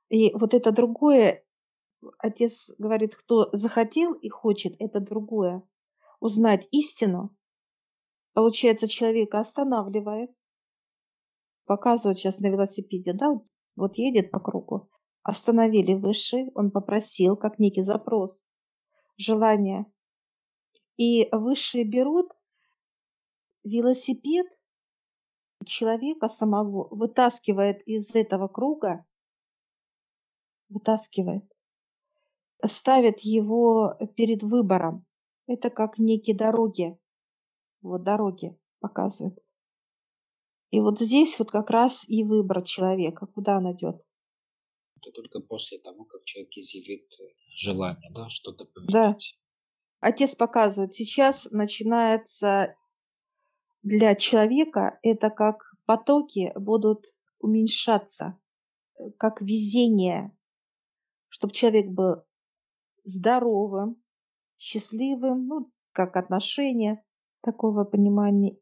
И 0.08 0.32
вот 0.34 0.54
это 0.54 0.70
другое, 0.72 1.44
отец 2.18 2.70
говорит, 2.78 3.14
кто 3.14 3.48
захотел 3.52 4.12
и 4.12 4.28
хочет 4.28 4.74
это 4.78 5.00
другое, 5.00 5.62
узнать 6.20 6.68
истину, 6.70 7.36
получается, 8.32 8.86
человека 8.86 9.40
останавливает, 9.40 10.30
показывает 11.64 12.18
сейчас 12.18 12.38
на 12.40 12.48
велосипеде, 12.48 13.12
да, 13.12 13.40
вот 13.76 13.96
едет 13.96 14.30
по 14.30 14.40
кругу, 14.40 14.90
остановили 15.22 15.94
выше, 15.94 16.50
он 16.54 16.70
попросил, 16.70 17.36
как 17.36 17.58
некий 17.58 17.82
запрос, 17.82 18.46
желание. 19.16 19.86
И 20.96 21.28
высшие 21.32 21.84
берут 21.84 22.36
велосипед 23.64 24.46
человека 25.64 26.28
самого, 26.28 26.88
вытаскивает 26.94 27.82
из 27.82 28.14
этого 28.14 28.48
круга 28.48 29.04
вытаскивает, 30.68 31.44
ставит 32.66 33.20
его 33.20 33.96
перед 34.16 34.42
выбором. 34.42 35.06
Это 35.46 35.70
как 35.70 35.98
некие 35.98 36.36
дороги. 36.36 36.98
Вот 37.82 38.02
дороги 38.02 38.58
показывают. 38.80 39.38
И 40.70 40.80
вот 40.80 40.98
здесь 40.98 41.38
вот 41.38 41.50
как 41.50 41.70
раз 41.70 42.04
и 42.08 42.24
выбор 42.24 42.62
человека, 42.62 43.26
куда 43.26 43.58
он 43.58 43.72
идет. 43.72 44.02
Это 44.96 45.12
только 45.12 45.40
после 45.40 45.78
того, 45.78 46.04
как 46.04 46.24
человек 46.24 46.56
изъявит 46.56 47.14
э, 47.20 47.24
желание, 47.54 48.10
да, 48.10 48.28
что-то 48.30 48.64
поменять. 48.64 49.36
Да. 50.00 50.08
Отец 50.08 50.34
показывает, 50.34 50.94
сейчас 50.94 51.46
начинается 51.50 52.74
для 53.84 54.16
человека 54.16 54.98
это 55.02 55.30
как 55.30 55.76
потоки 55.86 56.52
будут 56.56 57.06
уменьшаться, 57.38 58.38
э, 58.98 59.10
как 59.16 59.40
везение 59.40 60.34
чтобы 61.34 61.52
человек 61.52 61.88
был 61.88 62.22
здоровым, 63.02 64.00
счастливым, 64.56 65.48
ну, 65.48 65.72
как 65.90 66.16
отношения 66.16 67.04
такого 67.40 67.82
понимания, 67.82 68.56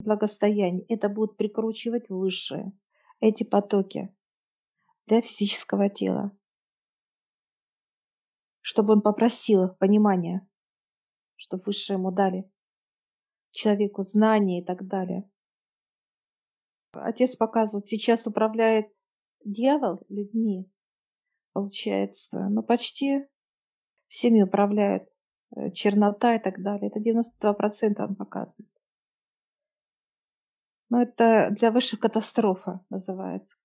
благостояния. 0.00 0.84
Это 0.88 1.08
будут 1.08 1.36
прикручивать 1.36 2.08
высшие 2.10 2.72
эти 3.20 3.44
потоки 3.44 4.12
для 5.06 5.20
физического 5.20 5.88
тела. 5.88 6.36
Чтобы 8.62 8.94
он 8.94 9.00
попросил 9.00 9.68
понимания, 9.78 10.44
чтобы 11.36 11.62
высшие 11.66 11.98
ему 11.98 12.10
дали 12.10 12.50
человеку 13.58 14.02
знания 14.02 14.60
и 14.62 14.64
так 14.64 14.86
далее. 14.86 15.28
Отец 16.92 17.36
показывает, 17.36 17.88
сейчас 17.88 18.26
управляет 18.26 18.86
дьявол 19.44 20.00
людьми, 20.08 20.70
получается, 21.52 22.48
ну, 22.48 22.62
почти 22.62 23.26
всеми 24.06 24.42
управляет 24.42 25.08
э, 25.56 25.70
чернота 25.72 26.36
и 26.36 26.42
так 26.42 26.62
далее. 26.62 26.88
Это 26.88 27.00
92% 27.00 27.94
он 27.98 28.16
показывает. 28.16 28.72
Но 30.88 31.02
это 31.02 31.50
для 31.50 31.70
высших 31.70 32.00
катастрофа 32.00 32.84
называется. 32.90 33.58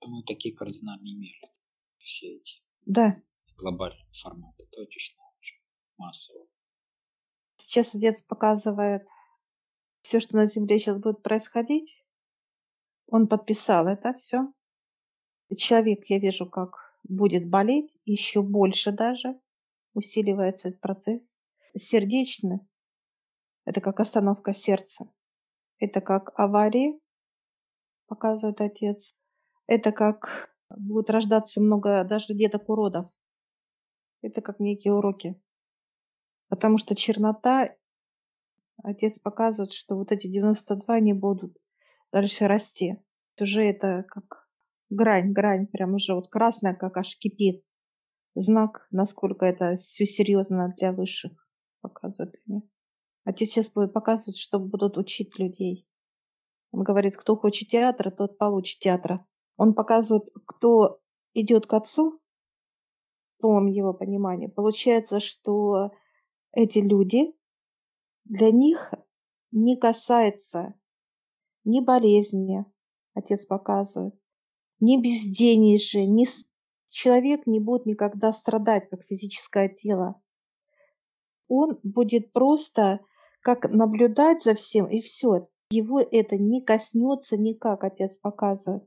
Думаю, 0.00 0.24
такие 0.24 0.54
кардинальные 0.56 1.16
меры. 1.16 1.52
Все 1.98 2.36
эти. 2.36 2.62
Да. 2.86 3.22
Глобальные 3.58 4.10
форматы, 4.20 4.66
точечно 4.72 5.22
уже, 5.38 5.54
массово. 5.96 6.46
Сейчас 7.56 7.94
отец 7.94 8.22
показывает 8.22 9.06
все, 10.04 10.20
что 10.20 10.36
на 10.36 10.44
Земле 10.44 10.78
сейчас 10.78 10.98
будет 10.98 11.22
происходить. 11.22 12.04
Он 13.06 13.26
подписал 13.26 13.86
это 13.88 14.12
все. 14.12 14.52
Человек, 15.56 16.04
я 16.10 16.18
вижу, 16.18 16.48
как 16.48 16.98
будет 17.04 17.48
болеть 17.48 17.96
еще 18.04 18.42
больше 18.42 18.92
даже, 18.92 19.40
усиливается 19.94 20.68
этот 20.68 20.80
процесс. 20.82 21.38
Сердечно– 21.74 22.60
это 23.64 23.80
как 23.80 23.98
остановка 23.98 24.52
сердца, 24.52 25.10
это 25.78 26.02
как 26.02 26.38
авария, 26.38 26.98
показывает 28.06 28.60
отец, 28.60 29.14
это 29.66 29.90
как 29.90 30.54
будет 30.68 31.08
рождаться 31.08 31.62
много 31.62 32.04
даже 32.04 32.34
деток 32.34 32.68
уродов. 32.68 33.06
Это 34.20 34.42
как 34.42 34.60
некие 34.60 34.92
уроки. 34.92 35.40
Потому 36.48 36.76
что 36.78 36.94
чернота, 36.94 37.74
отец 38.82 39.18
показывает, 39.18 39.72
что 39.72 39.96
вот 39.96 40.12
эти 40.12 40.26
92 40.26 41.00
не 41.00 41.12
будут 41.12 41.58
дальше 42.12 42.46
расти. 42.46 42.96
Уже 43.40 43.62
это 43.64 44.04
как 44.08 44.48
грань, 44.90 45.32
грань, 45.32 45.66
прям 45.66 45.94
уже 45.94 46.14
вот 46.14 46.28
красная, 46.28 46.74
как 46.74 46.96
аж 46.96 47.16
кипит. 47.18 47.64
Знак, 48.34 48.86
насколько 48.90 49.46
это 49.46 49.76
все 49.76 50.06
серьезно 50.06 50.74
для 50.76 50.92
высших, 50.92 51.32
показывает 51.80 52.40
мне. 52.46 52.62
Отец 53.24 53.48
сейчас 53.48 53.70
будет 53.70 53.92
показывать, 53.92 54.36
что 54.36 54.58
будут 54.58 54.98
учить 54.98 55.38
людей. 55.38 55.88
Он 56.72 56.82
говорит, 56.82 57.16
кто 57.16 57.36
хочет 57.36 57.68
театра, 57.68 58.10
тот 58.10 58.36
получит 58.36 58.80
театра. 58.80 59.24
Он 59.56 59.74
показывает, 59.74 60.28
кто 60.46 61.00
идет 61.32 61.66
к 61.66 61.74
отцу, 61.74 62.20
в 63.36 63.40
полном 63.40 63.66
его 63.66 63.94
понимании. 63.94 64.48
Получается, 64.48 65.20
что 65.20 65.92
эти 66.52 66.80
люди, 66.80 67.32
для 68.24 68.50
них 68.50 68.92
не 69.50 69.76
касается 69.76 70.74
ни 71.64 71.80
болезни, 71.80 72.64
отец 73.14 73.46
показывает, 73.46 74.14
ни 74.80 75.00
безденежье, 75.00 76.06
ни 76.06 76.26
человек 76.90 77.46
не 77.46 77.60
будет 77.60 77.86
никогда 77.86 78.32
страдать, 78.32 78.88
как 78.90 79.04
физическое 79.04 79.68
тело. 79.68 80.20
Он 81.48 81.78
будет 81.82 82.32
просто 82.32 83.00
как 83.40 83.68
наблюдать 83.70 84.42
за 84.42 84.54
всем, 84.54 84.86
и 84.86 85.00
все. 85.00 85.48
Его 85.70 86.00
это 86.00 86.36
не 86.36 86.62
коснется 86.62 87.36
никак, 87.36 87.84
отец 87.84 88.18
показывает. 88.18 88.84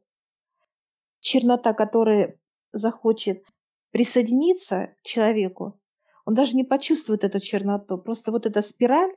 Чернота, 1.20 1.74
которая 1.74 2.40
захочет 2.72 3.44
присоединиться 3.92 4.96
к 5.00 5.04
человеку, 5.04 5.80
он 6.26 6.34
даже 6.34 6.56
не 6.56 6.64
почувствует 6.64 7.24
эту 7.24 7.40
черноту. 7.40 7.98
Просто 7.98 8.32
вот 8.32 8.46
эта 8.46 8.62
спираль, 8.62 9.16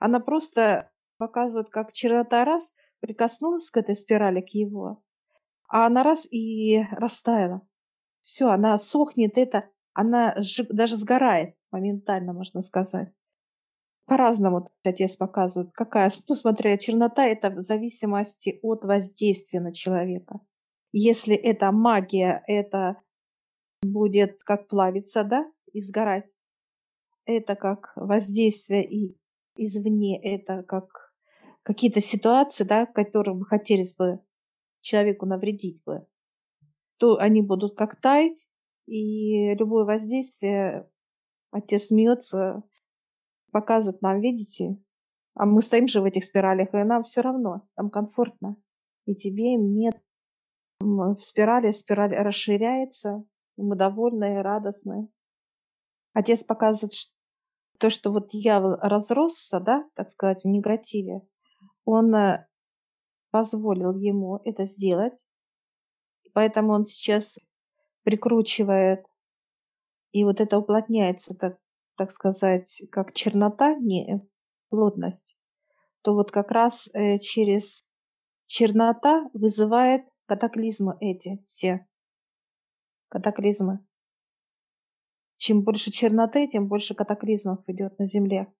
она 0.00 0.18
просто 0.18 0.90
показывает, 1.18 1.68
как 1.68 1.92
чернота 1.92 2.44
раз 2.44 2.72
прикоснулась 2.98 3.70
к 3.70 3.76
этой 3.76 3.94
спирали, 3.94 4.40
к 4.40 4.48
его, 4.48 5.04
а 5.68 5.86
она 5.86 6.02
раз 6.02 6.26
и 6.30 6.82
растаяла. 6.90 7.62
Все, 8.22 8.48
она 8.48 8.76
сохнет, 8.78 9.36
это, 9.36 9.70
она 9.92 10.36
даже 10.70 10.96
сгорает 10.96 11.54
моментально, 11.70 12.32
можно 12.32 12.62
сказать. 12.62 13.12
По-разному 14.06 14.66
отец 14.82 15.16
показывает, 15.16 15.72
какая, 15.72 16.10
ну, 16.28 16.34
смотря, 16.34 16.76
чернота– 16.78 17.26
это 17.26 17.50
в 17.50 17.60
зависимости 17.60 18.58
от 18.62 18.84
воздействия 18.84 19.60
на 19.60 19.72
человека. 19.72 20.40
Если 20.92 21.36
это 21.36 21.70
магия, 21.70 22.42
это 22.46 22.96
будет 23.82 24.42
как 24.42 24.66
плавиться, 24.66 25.22
да, 25.22 25.50
и 25.72 25.80
сгорать. 25.80 26.34
Это 27.26 27.54
как 27.54 27.92
воздействие 27.94 28.84
и 28.84 29.19
извне, 29.64 30.20
это 30.22 30.62
как 30.62 31.14
какие-то 31.62 32.00
ситуации, 32.00 32.64
да, 32.64 32.86
которые 32.86 33.34
бы 33.36 33.44
хотелось 33.44 33.94
бы 33.94 34.20
человеку 34.80 35.26
навредить 35.26 35.82
бы, 35.84 36.06
то 36.98 37.18
они 37.18 37.42
будут 37.42 37.76
как 37.76 38.00
таять, 38.00 38.48
и 38.86 39.54
любое 39.54 39.84
воздействие, 39.84 40.90
отец 41.50 41.86
смеется, 41.86 42.62
показывает 43.52 44.02
нам, 44.02 44.20
видите, 44.20 44.78
а 45.34 45.46
мы 45.46 45.62
стоим 45.62 45.86
же 45.86 46.00
в 46.00 46.04
этих 46.04 46.24
спиралях, 46.24 46.74
и 46.74 46.84
нам 46.84 47.04
все 47.04 47.20
равно, 47.20 47.68
там 47.74 47.90
комфортно. 47.90 48.56
И 49.06 49.14
тебе, 49.14 49.54
и 49.54 49.58
мне. 49.58 49.92
В 50.80 51.16
спирали 51.20 51.72
спираль 51.72 52.14
расширяется, 52.14 53.24
и 53.56 53.62
мы 53.62 53.76
довольны 53.76 54.34
и 54.34 54.38
радостны. 54.38 55.08
Отец 56.12 56.42
показывает, 56.42 56.92
что 56.92 57.12
то, 57.80 57.88
что 57.88 58.10
вот 58.10 58.28
дьявол 58.28 58.76
разросся, 58.76 59.58
да, 59.58 59.88
так 59.94 60.10
сказать, 60.10 60.44
в 60.44 60.46
негативе, 60.46 61.22
он 61.84 62.14
э, 62.14 62.46
позволил 63.30 63.94
ему 63.94 64.38
это 64.44 64.64
сделать. 64.64 65.26
Поэтому 66.34 66.74
он 66.74 66.84
сейчас 66.84 67.38
прикручивает, 68.02 69.06
и 70.12 70.24
вот 70.24 70.40
это 70.40 70.58
уплотняется, 70.58 71.34
так, 71.34 71.58
так 71.96 72.10
сказать, 72.10 72.82
как 72.92 73.14
чернота, 73.14 73.74
не 73.74 74.28
плотность, 74.68 75.36
то 76.02 76.12
вот 76.12 76.30
как 76.30 76.50
раз 76.50 76.88
э, 76.92 77.16
через 77.16 77.82
чернота 78.46 79.30
вызывает 79.32 80.02
катаклизмы 80.26 80.96
эти 81.00 81.42
все. 81.46 81.86
Катаклизмы. 83.08 83.84
Чем 85.40 85.64
больше 85.64 85.90
черноты, 85.90 86.46
тем 86.48 86.68
больше 86.68 86.94
катаклизмов 86.94 87.66
идет 87.66 87.98
на 87.98 88.04
Земле. 88.04 88.52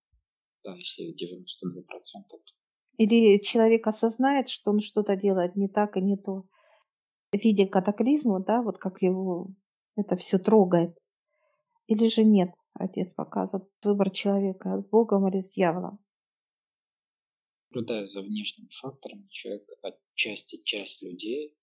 Да, 0.64 0.74
если 0.74 1.12
92%. 1.12 2.40
Или 2.96 3.38
человек 3.42 3.86
осознает, 3.86 4.48
что 4.48 4.70
он 4.70 4.80
что-то 4.80 5.14
делает 5.14 5.56
не 5.56 5.68
так 5.68 5.98
и 5.98 6.00
не 6.00 6.16
то, 6.16 6.44
видя 7.32 7.66
катаклизму, 7.66 8.42
да, 8.42 8.62
вот 8.62 8.78
как 8.78 9.02
его 9.02 9.48
это 9.94 10.16
все 10.16 10.38
трогает. 10.38 10.96
Или 11.86 12.06
же 12.06 12.24
нет, 12.24 12.48
отец 12.72 13.12
показывает 13.12 13.68
выбор 13.84 14.08
человека 14.08 14.80
с 14.80 14.88
Богом 14.88 15.28
или 15.28 15.40
с 15.40 15.52
дьяволом. 15.52 15.98
Наблюдая 17.68 18.06
за 18.06 18.22
внешними 18.22 18.70
факторами, 18.70 19.28
человек 19.28 19.68
отчасти 19.82 20.62
часть 20.64 21.02
людей 21.02 21.58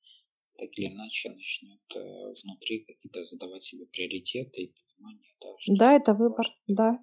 так 0.57 0.69
или 0.77 0.87
иначе 0.87 1.29
начнет 1.29 1.79
э, 1.95 2.33
внутри 2.43 2.79
какие-то 2.85 3.23
задавать 3.23 3.63
себе 3.63 3.85
приоритеты 3.85 4.61
и 4.63 4.73
понимание. 4.73 5.31
Да, 5.39 5.47
что 5.59 5.75
да 5.75 5.93
это 5.93 6.13
выбор, 6.13 6.47
да. 6.67 6.99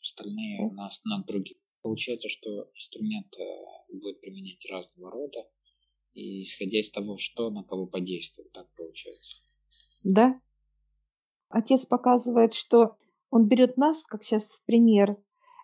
Остальные 0.00 0.60
у 0.60 0.72
нас 0.72 1.00
на 1.04 1.22
других. 1.24 1.56
Получается, 1.82 2.28
что 2.28 2.70
инструмент 2.74 3.34
э, 3.38 3.92
будет 3.92 4.20
применять 4.20 4.64
разного 4.70 5.10
рода, 5.10 5.48
и 6.14 6.42
исходя 6.42 6.80
из 6.80 6.90
того, 6.90 7.18
что 7.18 7.50
на 7.50 7.62
кого 7.62 7.86
подействует, 7.86 8.52
так 8.52 8.68
получается. 8.74 9.38
Да. 10.02 10.40
Отец 11.48 11.86
показывает, 11.86 12.54
что 12.54 12.96
он 13.30 13.46
берет 13.48 13.76
нас, 13.76 14.02
как 14.04 14.24
сейчас 14.24 14.44
в 14.44 14.64
пример, 14.64 15.16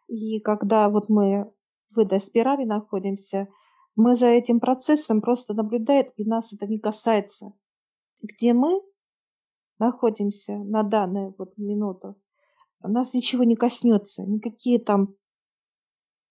и 0.08 0.40
когда 0.40 0.88
вот 0.88 1.08
мы 1.08 1.52
в 1.94 1.98
этой 1.98 2.20
спирали 2.20 2.64
находимся, 2.64 3.48
мы 3.96 4.14
за 4.14 4.26
этим 4.26 4.60
процессом 4.60 5.20
просто 5.20 5.54
наблюдает, 5.54 6.12
и 6.16 6.24
нас 6.24 6.52
это 6.52 6.66
не 6.66 6.78
касается. 6.78 7.52
Где 8.22 8.52
мы 8.52 8.80
находимся 9.78 10.58
на 10.58 10.82
данную 10.82 11.34
вот 11.38 11.56
минуту, 11.58 12.16
нас 12.80 13.14
ничего 13.14 13.44
не 13.44 13.56
коснется, 13.56 14.22
никакие 14.22 14.78
там, 14.78 15.14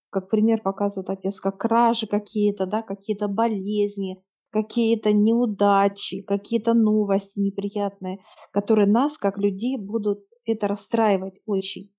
как 0.10 0.30
пример 0.30 0.62
показывает 0.62 1.10
отец, 1.10 1.40
как 1.40 1.60
кражи 1.60 2.08
какие-то, 2.08 2.66
да, 2.66 2.82
какие-то 2.82 3.28
болезни, 3.28 4.24
какие-то 4.50 5.14
неудачи, 5.14 6.22
какие-то 6.22 6.74
новости 6.74 7.40
неприятные, 7.40 8.20
которые 8.52 8.88
нас, 8.88 9.18
как 9.18 9.38
людей, 9.38 9.78
будут 9.78 10.26
это 10.46 10.68
расстраивать 10.68 11.40
очень. 11.46 11.94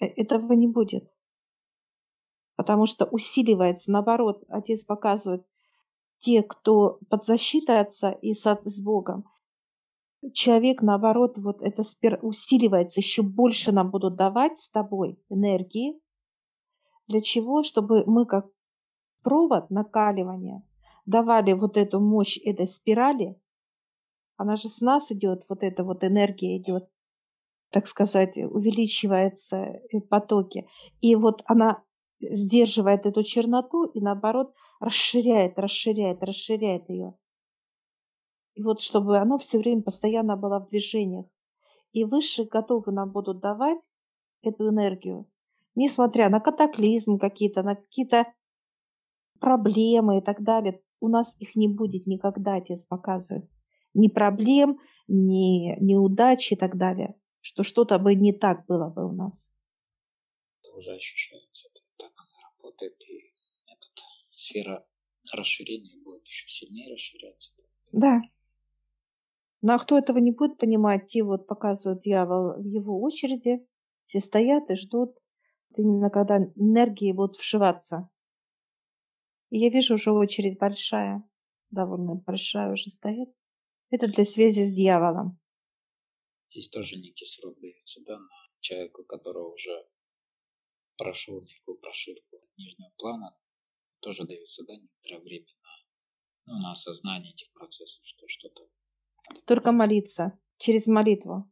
Э, 0.00 0.06
этого 0.06 0.52
не 0.52 0.68
будет 0.68 1.12
потому 2.62 2.86
что 2.86 3.06
усиливается, 3.06 3.90
наоборот, 3.90 4.44
отец 4.48 4.84
показывает, 4.84 5.44
те, 6.18 6.44
кто 6.44 7.00
под 7.10 7.24
защитой 7.24 7.80
отца 7.80 8.12
и 8.12 8.34
с, 8.34 8.80
Богом, 8.80 9.24
человек, 10.32 10.80
наоборот, 10.80 11.38
вот 11.38 11.60
это 11.60 11.82
усиливается, 12.22 13.00
еще 13.00 13.22
больше 13.22 13.72
нам 13.72 13.90
будут 13.90 14.14
давать 14.14 14.58
с 14.58 14.70
тобой 14.70 15.18
энергии. 15.28 16.00
Для 17.08 17.20
чего? 17.20 17.64
Чтобы 17.64 18.04
мы 18.06 18.26
как 18.26 18.46
провод 19.24 19.68
накаливания 19.70 20.62
давали 21.04 21.54
вот 21.54 21.76
эту 21.76 21.98
мощь 21.98 22.38
этой 22.44 22.68
спирали, 22.68 23.36
она 24.36 24.54
же 24.54 24.68
с 24.68 24.80
нас 24.80 25.10
идет, 25.10 25.42
вот 25.48 25.64
эта 25.64 25.82
вот 25.82 26.04
энергия 26.04 26.58
идет, 26.58 26.88
так 27.70 27.88
сказать, 27.88 28.36
увеличивается 28.36 29.56
э, 29.56 30.00
потоки. 30.08 30.68
И 31.00 31.16
вот 31.16 31.42
она 31.46 31.82
сдерживает 32.22 33.06
эту 33.06 33.22
черноту 33.22 33.84
и 33.84 34.00
наоборот 34.00 34.54
расширяет, 34.80 35.58
расширяет, 35.58 36.22
расширяет 36.22 36.88
ее. 36.88 37.14
И 38.54 38.62
вот 38.62 38.80
чтобы 38.80 39.18
оно 39.18 39.38
все 39.38 39.58
время 39.58 39.82
постоянно 39.82 40.36
было 40.36 40.60
в 40.60 40.68
движениях. 40.68 41.26
И 41.92 42.04
высшие 42.04 42.46
готовы 42.46 42.92
нам 42.92 43.10
будут 43.10 43.40
давать 43.40 43.86
эту 44.42 44.68
энергию, 44.70 45.30
несмотря 45.74 46.28
на 46.30 46.40
катаклизм 46.40 47.18
какие-то, 47.18 47.62
на 47.62 47.76
какие-то 47.76 48.32
проблемы 49.40 50.18
и 50.18 50.20
так 50.22 50.42
далее. 50.42 50.80
У 51.00 51.08
нас 51.08 51.36
их 51.40 51.56
не 51.56 51.68
будет 51.68 52.06
никогда, 52.06 52.54
отец 52.54 52.86
показывает. 52.86 53.50
Ни 53.92 54.08
проблем, 54.08 54.78
ни 55.08 55.76
неудач 55.80 56.52
и 56.52 56.56
так 56.56 56.76
далее. 56.76 57.18
Что 57.40 57.62
что-то 57.62 57.98
бы 57.98 58.14
не 58.14 58.32
так 58.32 58.64
было 58.66 58.88
бы 58.88 59.06
у 59.06 59.12
нас. 59.12 59.50
Это 60.62 60.72
уже 60.76 60.92
ощущается 60.92 61.68
сфера 64.42 64.86
расширения 65.32 65.96
будет 66.02 66.26
еще 66.26 66.48
сильнее 66.48 66.92
расширяться. 66.92 67.52
Да. 67.92 68.20
Ну 69.62 69.72
а 69.72 69.78
кто 69.78 69.96
этого 69.96 70.18
не 70.18 70.32
будет 70.32 70.58
понимать, 70.58 71.06
те 71.06 71.22
вот 71.22 71.46
показывают 71.46 72.02
дьявол 72.02 72.60
в 72.60 72.64
его 72.64 73.00
очереди, 73.00 73.66
все 74.02 74.20
стоят 74.20 74.70
и 74.70 74.74
ждут, 74.74 75.16
именно 75.76 76.10
когда 76.10 76.38
энергии 76.56 77.12
будут 77.12 77.36
вшиваться. 77.36 78.10
И 79.50 79.58
я 79.58 79.68
вижу 79.70 79.94
уже 79.94 80.10
очередь 80.12 80.58
большая, 80.58 81.22
довольно 81.70 82.14
большая 82.14 82.72
уже 82.72 82.90
стоит. 82.90 83.28
Это 83.90 84.08
для 84.08 84.24
связи 84.24 84.62
с 84.64 84.72
дьяволом. 84.72 85.38
Здесь 86.50 86.68
тоже 86.68 86.96
некий 86.96 87.26
срок 87.26 87.60
дается, 87.60 88.00
да, 88.04 88.18
на 88.18 88.28
человека, 88.60 89.04
которого 89.04 89.52
уже 89.52 89.86
прошел 90.96 91.40
некую 91.42 91.78
прошивку 91.78 92.40
нижнего 92.56 92.90
плана, 92.96 93.36
тоже 94.02 94.26
дается 94.26 94.64
да, 94.64 94.74
некоторое 94.74 95.20
время 95.20 95.46
на, 96.46 96.52
ну, 96.52 96.60
на 96.60 96.72
осознание 96.72 97.32
этих 97.32 97.50
процессов, 97.52 98.02
что 98.04 98.26
что-то. 98.28 98.68
Только 99.46 99.72
молиться 99.72 100.38
через 100.58 100.86
молитву, 100.86 101.50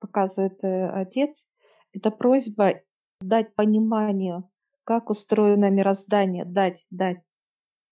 показывает 0.00 0.62
э, 0.64 0.88
отец. 0.90 1.48
Это 1.92 2.10
просьба 2.10 2.82
дать 3.20 3.54
пониманию, 3.54 4.50
как 4.84 5.10
устроено 5.10 5.70
мироздание, 5.70 6.44
дать, 6.44 6.86
дать 6.90 7.22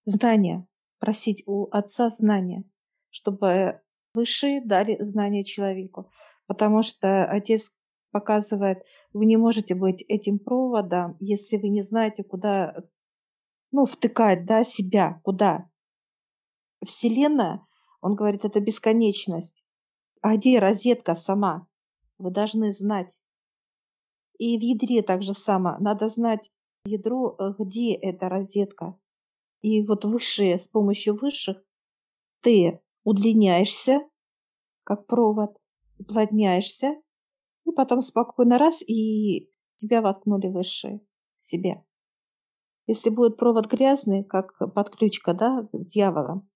знания, 0.04 0.66
просить 0.98 1.42
у 1.46 1.68
отца 1.70 2.10
знания, 2.10 2.64
чтобы 3.10 3.80
высшие 4.14 4.64
дали 4.64 4.96
знания 5.02 5.44
человеку. 5.44 6.10
Потому 6.46 6.82
что 6.82 7.24
отец 7.24 7.70
показывает, 8.10 8.84
вы 9.12 9.26
не 9.26 9.36
можете 9.36 9.74
быть 9.74 10.02
этим 10.02 10.38
проводом, 10.38 11.16
если 11.18 11.56
вы 11.56 11.68
не 11.68 11.82
знаете, 11.82 12.22
куда, 12.22 12.84
ну, 13.74 13.86
втыкать, 13.86 14.46
да, 14.46 14.62
себя, 14.62 15.20
куда. 15.24 15.68
Вселенная, 16.86 17.66
он 18.00 18.14
говорит, 18.14 18.44
это 18.44 18.60
бесконечность. 18.60 19.64
А 20.22 20.36
где 20.36 20.60
розетка 20.60 21.16
сама? 21.16 21.66
Вы 22.18 22.30
должны 22.30 22.72
знать. 22.72 23.20
И 24.38 24.56
в 24.58 24.60
ядре 24.60 25.02
так 25.02 25.24
же 25.24 25.34
само. 25.34 25.76
Надо 25.80 26.08
знать 26.08 26.52
ядро, 26.84 27.34
э, 27.36 27.54
где 27.58 27.94
эта 27.94 28.28
розетка. 28.28 28.96
И 29.60 29.84
вот 29.84 30.04
высшие, 30.04 30.56
с 30.56 30.68
помощью 30.68 31.14
высших 31.14 31.56
ты 32.42 32.80
удлиняешься, 33.02 34.08
как 34.84 35.08
провод, 35.08 35.56
уплотняешься, 35.98 36.94
и 37.66 37.72
потом 37.72 38.02
спокойно 38.02 38.56
раз, 38.56 38.82
и 38.82 39.50
тебя 39.78 40.00
воткнули 40.00 40.46
выше 40.46 41.00
себе. 41.38 41.82
Если 42.86 43.10
будет 43.10 43.36
провод 43.36 43.66
грязный, 43.66 44.24
как 44.24 44.58
подключка, 44.74 45.32
да, 45.32 45.68
с 45.72 45.86
дьяволом, 45.86 46.48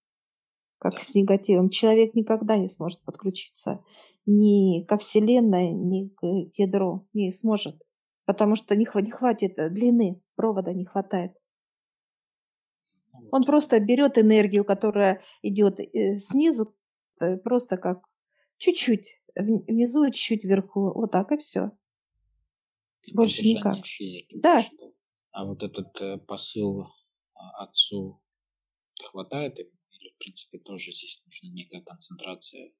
как 0.79 1.01
с 1.01 1.14
негативом, 1.14 1.70
человек 1.70 2.14
никогда 2.14 2.57
не 2.59 2.68
сможет 2.68 3.01
подключиться 3.03 3.83
ни 4.26 4.85
ко 4.85 4.99
Вселенной, 4.99 5.72
ни 5.72 6.09
к 6.09 6.22
ядру, 6.59 7.09
не 7.14 7.31
сможет, 7.31 7.83
потому 8.26 8.57
что 8.57 8.76
не, 8.76 8.85
хватит 8.85 9.57
длины, 9.72 10.20
провода 10.35 10.74
не 10.74 10.85
хватает. 10.85 11.33
Он 13.33 13.45
просто 13.45 13.81
берет 13.81 14.18
энергию, 14.18 14.64
которая 14.64 15.22
идет 15.43 15.81
э, 15.81 16.16
снизу, 16.16 16.76
э, 17.20 17.37
просто 17.39 17.76
как 17.76 18.03
чуть-чуть 18.59 19.20
внизу 19.35 20.05
и 20.05 20.12
чуть-чуть 20.12 20.45
вверху. 20.45 20.93
Вот 20.95 21.11
так 21.11 21.33
и 21.33 21.37
все. 21.39 21.72
Больше 23.12 23.43
никак. 23.43 23.87
Физики, 23.87 24.39
да. 24.39 24.64
А 25.33 25.45
вот 25.45 25.62
этот 25.62 26.01
э, 26.01 26.18
посыл 26.18 26.87
а, 27.35 27.64
отцу 27.64 28.20
хватает 29.05 29.59
или 29.59 30.11
в 30.11 30.18
принципе 30.18 30.59
тоже 30.59 30.93
здесь 30.93 31.22
нужна 31.24 31.51
некая 31.51 31.81
концентрация? 31.83 32.72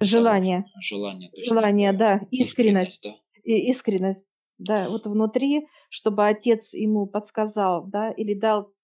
Желание. 0.00 0.64
Желание. 0.80 1.30
Желание, 1.36 1.92
да. 1.92 2.20
Искренность. 2.30 3.04
Искренность, 3.04 3.04
да? 3.04 3.40
И 3.44 3.70
искренность. 3.70 4.26
Да, 4.58 4.90
вот 4.90 5.06
внутри, 5.06 5.68
чтобы 5.88 6.26
отец 6.26 6.74
ему 6.74 7.06
подсказал, 7.06 7.86
да, 7.86 8.10
или 8.10 8.34
дал 8.34 8.74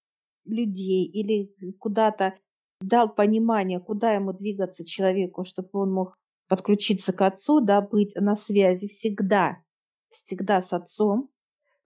людей 0.45 1.05
или 1.05 1.53
куда-то 1.73 2.33
дал 2.81 3.13
понимание, 3.13 3.79
куда 3.79 4.13
ему 4.13 4.33
двигаться 4.33 4.85
человеку, 4.85 5.45
чтобы 5.45 5.69
он 5.73 5.93
мог 5.93 6.15
подключиться 6.47 7.13
к 7.13 7.21
отцу, 7.21 7.59
да, 7.61 7.81
быть 7.81 8.15
на 8.15 8.35
связи 8.35 8.87
всегда, 8.87 9.57
всегда 10.09 10.61
с 10.61 10.73
отцом, 10.73 11.29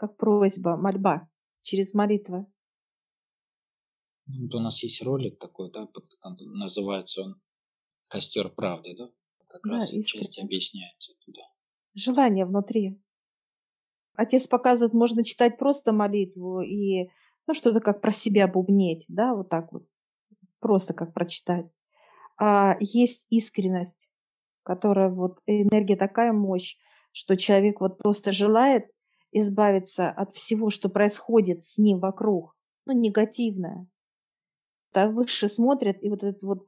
как 0.01 0.17
просьба, 0.17 0.77
мольба, 0.77 1.29
через 1.61 1.93
молитву. 1.93 2.51
Ну, 4.25 4.41
вот 4.41 4.55
у 4.55 4.59
нас 4.59 4.81
есть 4.81 5.03
ролик 5.03 5.37
такой, 5.37 5.71
да, 5.71 5.87
называется 6.23 7.21
он 7.21 7.41
«Костер 8.07 8.49
правды», 8.49 8.95
да? 8.97 9.11
Как 9.47 9.61
да, 9.63 9.73
раз 9.73 9.91
часть 9.91 10.39
объясняется 10.39 11.13
туда. 11.23 11.41
Желание 11.93 12.45
внутри. 12.45 12.99
Отец 14.15 14.47
показывает, 14.47 14.95
можно 14.95 15.23
читать 15.23 15.59
просто 15.59 15.93
молитву 15.93 16.61
и 16.61 17.09
ну, 17.45 17.53
что-то 17.53 17.79
как 17.79 18.01
про 18.01 18.11
себя 18.11 18.47
бубнеть, 18.47 19.05
да, 19.07 19.35
вот 19.35 19.49
так 19.49 19.71
вот, 19.71 19.87
просто 20.59 20.95
как 20.95 21.13
прочитать. 21.13 21.67
А 22.37 22.75
есть 22.79 23.27
искренность, 23.29 24.11
которая 24.63 25.09
вот, 25.09 25.41
энергия 25.45 25.95
такая 25.95 26.33
мощь, 26.33 26.77
что 27.11 27.37
человек 27.37 27.81
вот 27.81 27.99
просто 27.99 28.31
желает 28.31 28.89
избавиться 29.32 30.09
от 30.09 30.32
всего, 30.34 30.69
что 30.69 30.89
происходит 30.89 31.63
с 31.63 31.77
ним 31.77 31.99
вокруг, 31.99 32.55
ну, 32.86 32.93
негативное. 32.93 33.88
Так 34.91 35.13
выше 35.13 35.47
смотрят, 35.47 35.97
и 36.01 36.09
вот 36.09 36.23
этот 36.23 36.43
вот 36.43 36.65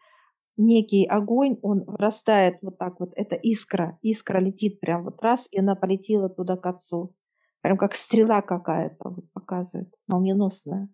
некий 0.57 1.05
огонь, 1.05 1.57
он 1.61 1.83
вырастает 1.85 2.57
вот 2.61 2.77
так 2.77 2.99
вот, 2.99 3.11
это 3.15 3.35
искра, 3.35 3.97
искра 4.01 4.39
летит 4.39 4.79
прям 4.79 5.03
вот 5.03 5.21
раз, 5.21 5.47
и 5.51 5.59
она 5.59 5.75
полетела 5.75 6.29
туда 6.29 6.57
к 6.57 6.65
отцу. 6.65 7.15
Прям 7.61 7.77
как 7.77 7.95
стрела 7.95 8.41
какая-то 8.41 9.09
вот 9.09 9.31
показывает, 9.33 9.93
молниеносная. 10.07 10.89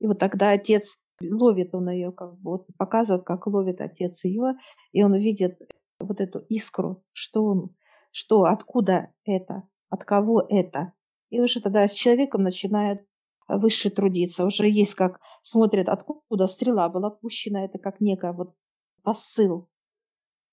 И 0.00 0.06
вот 0.06 0.18
тогда 0.18 0.50
отец 0.50 0.96
ловит 1.20 1.74
он 1.74 1.88
ее, 1.90 2.10
как 2.12 2.34
бы 2.40 2.52
вот 2.52 2.66
показывает, 2.76 3.24
как 3.24 3.46
ловит 3.46 3.80
отец 3.80 4.24
ее, 4.24 4.54
и 4.92 5.02
он 5.02 5.14
видит 5.14 5.58
вот 6.00 6.20
эту 6.20 6.40
искру, 6.48 7.04
что 7.12 7.44
он, 7.44 7.76
что, 8.10 8.44
откуда 8.44 9.12
это, 9.24 9.62
от 9.92 10.04
кого 10.04 10.42
это. 10.48 10.94
И 11.28 11.38
уже 11.38 11.60
тогда 11.60 11.86
с 11.86 11.92
человеком 11.92 12.42
начинает 12.42 13.06
выше 13.46 13.90
трудиться. 13.90 14.46
Уже 14.46 14.66
есть 14.66 14.94
как 14.94 15.20
смотрят, 15.42 15.88
откуда 15.88 16.46
стрела 16.46 16.88
была 16.88 17.10
пущена, 17.10 17.66
это 17.66 17.78
как 17.78 18.00
некая 18.00 18.32
вот 18.32 18.56
посыл, 19.02 19.68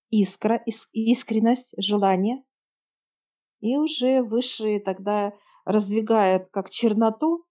искра, 0.10 0.62
искренность, 0.92 1.74
желание, 1.78 2.44
и 3.62 3.78
уже 3.78 4.24
высшие 4.24 4.82
тогда 4.82 5.34
раздвигают 5.64 6.50
как 6.50 6.70
черноту, 6.70 7.46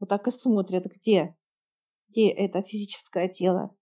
вот 0.00 0.08
так 0.08 0.26
и 0.28 0.30
смотрят, 0.30 0.86
где, 0.86 1.36
где 2.08 2.30
это 2.30 2.62
физическое 2.62 3.28
тело. 3.28 3.76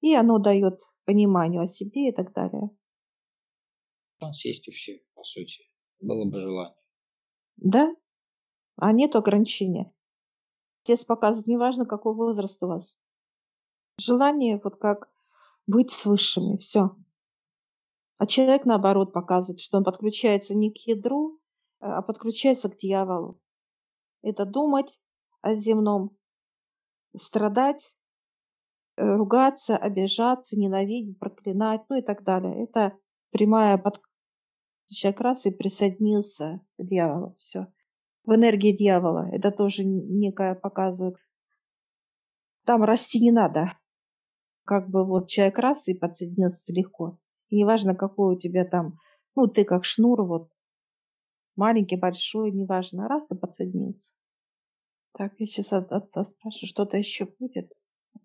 И 0.00 0.14
оно 0.14 0.38
дает 0.38 0.78
пониманию 1.04 1.62
о 1.62 1.66
себе 1.66 2.10
и 2.10 2.12
так 2.12 2.32
далее. 2.32 2.70
Шанс 4.20 4.44
есть 4.44 4.68
у 4.68 4.70
всех, 4.70 5.00
по 5.14 5.24
сути. 5.24 5.64
Было 6.00 6.24
бы 6.26 6.40
желание. 6.40 6.83
Да, 7.56 7.94
а 8.76 8.92
нет 8.92 9.16
ограничения. 9.16 9.92
Здесь 10.84 11.04
показывают, 11.04 11.46
неважно, 11.46 11.86
какой 11.86 12.14
возраст 12.14 12.62
у 12.62 12.66
вас. 12.66 12.98
Желание 13.98 14.60
вот 14.62 14.76
как 14.76 15.08
быть 15.66 15.90
с 15.90 16.04
высшими, 16.04 16.58
все. 16.58 16.96
А 18.18 18.26
человек, 18.26 18.64
наоборот, 18.64 19.12
показывает, 19.12 19.60
что 19.60 19.78
он 19.78 19.84
подключается 19.84 20.56
не 20.56 20.70
к 20.70 20.78
ядру, 20.86 21.40
а 21.80 22.02
подключается 22.02 22.68
к 22.68 22.76
дьяволу. 22.76 23.40
Это 24.22 24.44
думать 24.44 25.00
о 25.42 25.54
земном, 25.54 26.16
страдать, 27.16 27.96
э, 28.96 29.04
ругаться, 29.04 29.76
обижаться, 29.76 30.58
ненавидеть, 30.58 31.18
проклинать, 31.18 31.82
ну 31.88 31.98
и 31.98 32.02
так 32.02 32.22
далее. 32.22 32.64
Это 32.64 32.96
прямая 33.30 33.76
человек 34.88 35.20
раз 35.20 35.46
и 35.46 35.50
присоединился 35.50 36.60
к 36.78 36.84
дьяволу. 36.84 37.36
Все. 37.38 37.66
В 38.24 38.34
энергии 38.34 38.76
дьявола. 38.76 39.28
Это 39.32 39.50
тоже 39.50 39.84
некая 39.84 40.54
показывает. 40.54 41.16
Там 42.64 42.82
расти 42.82 43.20
не 43.20 43.30
надо. 43.30 43.78
Как 44.64 44.88
бы 44.88 45.04
вот 45.04 45.28
человек 45.28 45.58
раз 45.58 45.88
и 45.88 45.94
подсоединился 45.94 46.72
легко. 46.72 47.18
И 47.48 47.56
неважно, 47.56 47.94
какой 47.94 48.34
у 48.34 48.38
тебя 48.38 48.64
там, 48.64 48.98
ну, 49.36 49.46
ты 49.46 49.64
как 49.64 49.84
шнур, 49.84 50.24
вот, 50.24 50.50
маленький, 51.56 51.96
большой, 51.96 52.50
неважно, 52.50 53.06
раз 53.08 53.30
и 53.30 53.36
подсоединился. 53.36 54.14
Так, 55.12 55.34
я 55.38 55.46
сейчас 55.46 55.72
от 55.72 55.92
отца 55.92 56.24
спрашиваю, 56.24 56.68
что-то 56.68 56.96
еще 56.96 57.26
будет? 57.38 57.72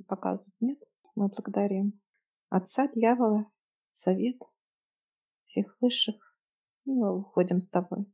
Показывать 0.08 0.56
нет? 0.62 0.80
Мы 1.16 1.28
благодарим 1.28 2.00
отца, 2.50 2.88
дьявола, 2.88 3.52
совет, 3.92 4.42
всех 5.44 5.78
высших. 5.82 6.16
И 6.90 6.92
мы 6.92 7.16
уходим 7.20 7.60
с 7.60 7.70
тобой. 7.70 8.08